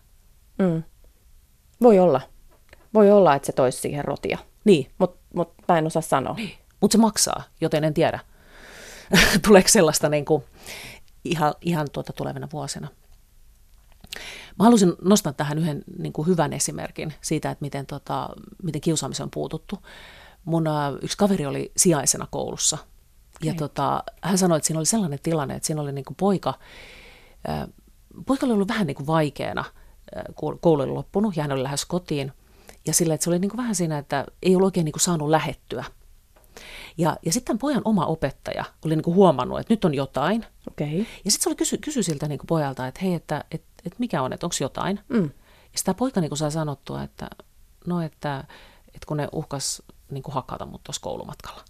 Mm. 0.59 0.83
Voi 1.83 1.99
olla. 1.99 2.21
Voi 2.95 3.11
olla, 3.11 3.35
että 3.35 3.47
se 3.47 3.53
toisi 3.53 3.81
siihen 3.81 4.05
rotia, 4.05 4.39
Niin, 4.65 4.91
mutta 4.99 5.19
mut 5.35 5.55
mä 5.69 5.79
en 5.79 5.87
osaa 5.87 6.03
sanoa. 6.03 6.37
mutta 6.81 6.93
se 6.93 6.99
maksaa, 6.99 7.43
joten 7.61 7.85
en 7.85 7.95
tiedä, 7.95 8.19
tuleeko 9.47 9.69
sellaista 9.69 10.09
niin 10.09 10.25
kuin 10.25 10.45
ihan, 11.25 11.55
ihan 11.61 11.87
tuota 11.93 12.13
tulevina 12.13 12.49
vuosina. 12.53 12.89
Mä 14.59 14.65
halusin 14.65 14.93
nostaa 15.05 15.33
tähän 15.33 15.59
yhden 15.59 15.85
niin 15.99 16.13
kuin 16.13 16.29
hyvän 16.29 16.53
esimerkin 16.53 17.15
siitä, 17.21 17.51
että 17.51 17.63
miten, 17.63 17.87
tota, 17.87 18.29
miten 18.63 18.81
kiusaamiseen 18.81 19.25
on 19.25 19.31
puututtu. 19.31 19.79
Mun 20.45 20.67
ä, 20.67 20.93
yksi 21.03 21.17
kaveri 21.17 21.47
oli 21.47 21.73
sijaisena 21.77 22.27
koulussa. 22.31 22.79
Ja 23.43 23.51
Okei. 23.51 23.59
tota, 23.59 24.05
hän 24.23 24.39
sanoi, 24.39 24.57
että 24.57 24.67
siinä 24.67 24.79
oli 24.79 24.87
sellainen 24.87 25.19
tilanne, 25.23 25.55
että 25.55 25.67
siinä 25.67 25.83
oli 25.83 25.93
niin 25.93 26.05
kuin 26.05 26.17
poika, 26.17 26.55
ä, 27.49 27.69
poika 28.27 28.47
oli 28.47 28.53
ollut 28.53 28.69
vähän 28.69 28.87
niin 28.87 28.95
kuin 28.95 29.07
vaikeana, 29.07 29.65
ä, 30.17 30.23
kun 30.35 30.59
koulu 30.59 30.83
oli 30.83 30.91
loppunut 30.91 31.37
ja 31.37 31.43
hän 31.43 31.53
oli 31.53 31.63
lähes 31.63 31.85
kotiin. 31.85 32.33
Ja 32.87 32.95
sillä, 32.95 33.15
että 33.15 33.25
se 33.25 33.31
oli 33.31 33.39
niin 33.39 33.51
kuin 33.51 33.59
vähän 33.59 33.75
siinä, 33.75 33.99
että 33.99 34.27
ei 34.43 34.57
ollut 34.57 34.67
oikein 34.67 34.85
niin 34.85 34.93
kuin 34.93 35.01
saanut 35.01 35.29
lähettyä. 35.29 35.85
Ja, 36.99 37.17
ja 37.27 37.33
sitten 37.33 37.59
pojan 37.59 37.83
oma 37.85 38.07
opettaja 38.07 38.65
oli 38.85 38.97
niin 38.97 39.05
kuin 39.05 39.15
huomannut, 39.15 39.61
että 39.61 39.73
nyt 39.73 39.85
on 39.85 39.95
jotain. 39.95 40.47
Okei. 40.71 40.89
Okay. 40.89 40.99
Ja 41.25 41.31
sitten 41.31 41.43
se 41.43 41.49
oli 41.49 41.57
kysy, 41.57 41.79
kysy 41.79 42.03
siltä 42.03 42.29
niin 42.29 42.39
kuin 42.39 42.47
pojalta, 42.47 42.87
että 42.87 43.01
hei, 43.03 43.15
että 43.15 43.45
et, 43.87 43.93
et 43.93 43.99
mikä 43.99 44.23
on, 44.23 44.33
että 44.33 44.47
onko 44.47 44.57
jotain. 44.61 45.01
Mm. 45.09 45.31
Ja 45.73 45.79
sitä 45.79 45.95
poika 45.95 46.21
niin 46.21 46.37
sai 46.37 46.53
sanottua, 46.53 47.03
että 47.03 47.31
no, 47.87 48.01
että, 48.01 48.45
että 48.87 49.07
kun 49.07 49.17
ne 49.17 49.29
uhkas 49.33 49.83
niin 50.11 50.23
kuin 50.23 50.35
hakata 50.35 50.67
mut 50.67 50.85
tuossa 50.85 51.03
koulumatkalla. 51.03 51.65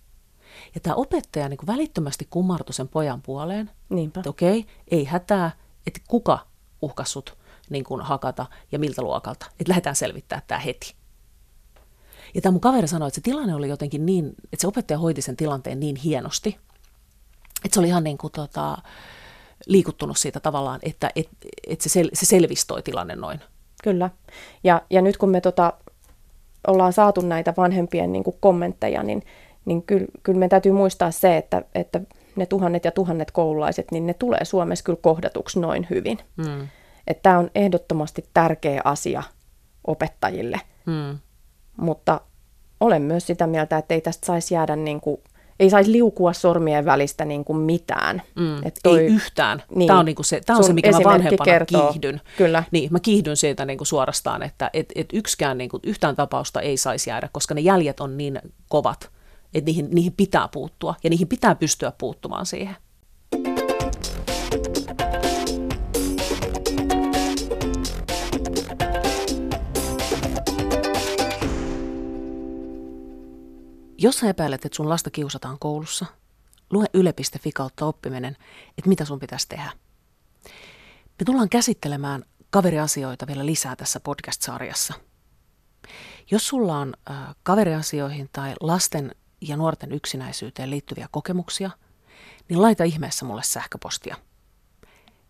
Ja 0.75 0.81
tämä 0.81 0.95
opettaja 0.95 1.49
niin 1.49 1.59
kuin 1.59 1.67
välittömästi 1.67 2.27
kummartui 2.31 2.75
sen 2.75 2.89
pojan 2.89 3.23
puoleen, 3.23 3.71
Niinpä. 3.89 4.21
että 4.21 4.31
okei, 4.31 4.67
ei 4.91 5.05
hätää, 5.05 5.51
että 5.87 6.01
kuka 6.09 6.47
uhkas 6.83 7.13
sut 7.13 7.39
niin 7.71 7.85
kuin 7.85 8.03
hakata 8.03 8.47
ja 8.73 8.79
miltä 8.79 9.03
luokalta. 9.03 9.47
Että 9.47 9.69
lähdetään 9.69 9.97
selvittää 9.97 10.43
tämä 10.47 10.59
heti. 10.59 10.95
Ja 12.35 12.41
tämä 12.41 12.51
mun 12.51 12.61
kaveri 12.61 12.89
sanoi, 12.89 13.09
että 13.09 13.15
se 13.15 13.21
tilanne 13.21 13.55
oli 13.55 13.69
jotenkin 13.69 14.07
niin, 14.07 14.29
että 14.45 14.61
se 14.61 14.67
opettaja 14.67 14.99
hoiti 14.99 15.23
sen 15.23 15.37
tilanteen 15.37 15.81
niin 15.81 15.97
hienosti, 15.97 16.59
että 17.65 17.75
se 17.75 17.81
oli 17.81 17.89
ihan 17.89 18.05
niin 18.05 18.19
kuin 18.19 18.33
tota, 18.33 18.79
liikuttunut 19.67 20.19
siitä 20.19 20.41
tavallaan, 20.41 20.81
että 20.83 21.11
et, 21.17 21.29
et 21.67 21.81
se, 21.81 21.89
sel, 21.89 22.11
se 22.13 22.27
selvisi 22.27 22.67
toi 22.67 22.83
tilanne 22.83 23.17
noin. 23.17 23.41
Kyllä. 23.83 24.11
Ja, 24.65 24.83
ja 24.91 25.03
nyt 25.03 25.17
kun 25.17 25.29
me 25.29 25.41
tota, 25.41 25.73
ollaan 26.67 26.93
saatu 26.93 27.21
näitä 27.21 27.55
vanhempien 27.57 28.13
niin 28.13 28.25
kuin 28.25 28.37
kommentteja, 28.41 29.03
niin, 29.03 29.23
niin 29.65 29.83
kyllä, 29.83 30.07
kyllä 30.23 30.39
meidän 30.39 30.51
täytyy 30.51 30.73
muistaa 30.73 31.11
se, 31.11 31.37
että, 31.37 31.63
että 31.75 32.01
ne 32.37 32.47
tuhannet 32.47 32.85
ja 32.85 32.91
tuhannet 32.91 33.31
koululaiset, 33.31 33.91
niin 33.91 34.07
ne 34.07 34.15
tulee 34.15 34.45
Suomessa 34.45 34.85
kyllä 34.85 34.99
kohdatuksi 35.03 35.61
noin 35.61 35.87
hyvin. 35.91 36.19
Mm. 36.37 36.69
Että 37.07 37.23
tämä 37.23 37.39
on 37.39 37.51
ehdottomasti 37.55 38.25
tärkeä 38.35 38.81
asia 38.85 39.23
opettajille, 39.87 40.61
Mm. 40.87 41.19
mutta 41.77 42.21
olen 42.81 43.03
myös 43.03 43.27
sitä 43.27 43.47
mieltä, 43.47 43.79
että 43.79 43.95
ei 43.95 44.01
tästä 44.01 44.27
saisi 44.27 44.55
jäädä 44.55 44.77
niin 44.77 45.01
kuin, 45.01 45.21
ei 45.63 45.71
saisi 45.71 45.93
liukua 45.93 46.33
sormien 46.33 46.85
välistä 46.85 47.25
niin 47.25 47.45
kuin 47.45 47.59
mitään. 47.59 48.23
Mm. 48.37 48.67
Et 48.67 48.81
Ei 48.85 49.07
yhtään. 49.07 49.63
Niin. 49.75 49.87
Tämä 49.87 49.99
on, 49.99 50.05
niinku 50.05 50.23
se, 50.23 50.41
tämä 50.47 50.57
on 50.57 50.65
se, 50.65 50.73
mikä 50.73 50.91
mä 50.91 50.99
vanhempana 51.05 51.45
kertoo. 51.45 51.93
kiihdyn. 51.93 52.21
Kyllä. 52.37 52.65
Niin, 52.71 52.93
mä 52.93 53.01
kiihdyn 53.01 53.37
siitä 53.37 53.65
niinku 53.65 53.85
suorastaan, 53.85 54.43
että 54.43 54.71
et, 54.73 54.93
et 54.95 55.09
yksikään 55.13 55.59
niinku, 55.59 55.81
yhtään 55.83 56.17
tapausta 56.17 56.61
ei 56.61 56.77
saisi 56.77 57.11
jäädä, 57.11 57.29
koska 57.33 57.55
ne 57.55 57.61
jäljet 57.61 58.01
on 58.01 58.17
niin 58.17 58.41
kovat, 58.69 59.11
että 59.55 59.67
niihin, 59.67 59.89
niihin 59.91 60.13
pitää 60.13 60.49
puuttua 60.49 60.95
ja 61.05 61.11
niihin 61.11 61.29
pitää 61.29 61.55
pystyä 61.55 61.93
puuttumaan 61.99 62.47
siihen. 62.47 62.77
Jos 74.03 74.19
sä 74.19 74.29
epäilet, 74.29 74.65
että 74.65 74.77
sun 74.77 74.89
lasta 74.89 75.11
kiusataan 75.11 75.59
koulussa, 75.59 76.07
lue 76.71 76.87
yle.fi 76.95 77.53
kautta 77.53 77.87
oppiminen, 77.87 78.37
että 78.79 78.89
mitä 78.89 79.05
sun 79.05 79.19
pitäisi 79.19 79.49
tehdä. 79.49 79.73
Me 81.19 81.25
tullaan 81.27 81.49
käsittelemään 81.49 82.25
kaveriasioita 82.51 83.27
vielä 83.27 83.47
lisää 83.47 83.77
tässä 83.77 84.01
podcast-sarjassa. 84.01 84.95
Jos 86.31 86.49
sulla 86.49 86.79
on 86.79 86.95
äh, 87.11 87.17
kaveriasioihin 87.43 88.29
tai 88.33 88.55
lasten 88.61 89.15
ja 89.41 89.57
nuorten 89.57 89.93
yksinäisyyteen 89.93 90.71
liittyviä 90.71 91.09
kokemuksia, 91.11 91.71
niin 92.49 92.63
laita 92.63 92.85
ihmeessä 92.85 93.25
mulle 93.25 93.43
sähköpostia. 93.43 94.17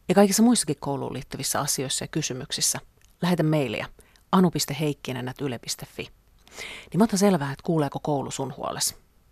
Ja 0.09 0.15
kaikissa 0.15 0.43
muissakin 0.43 0.77
kouluun 0.81 1.13
liittyvissä 1.13 1.61
asioissa 1.61 2.05
ja 2.05 2.09
kysymyksissä 2.09 2.79
lähetä 3.23 3.43
mailia 3.43 3.87
anu.heikkinen.yle.fi. 4.33 6.22
Niin 6.91 6.99
mä 6.99 7.05
otan 7.05 7.19
selvää, 7.19 7.53
että 7.53 7.63
kuuleeko 7.63 7.99
koulu 8.03 8.31
sun 8.31 8.55
huolesi. 8.57 9.02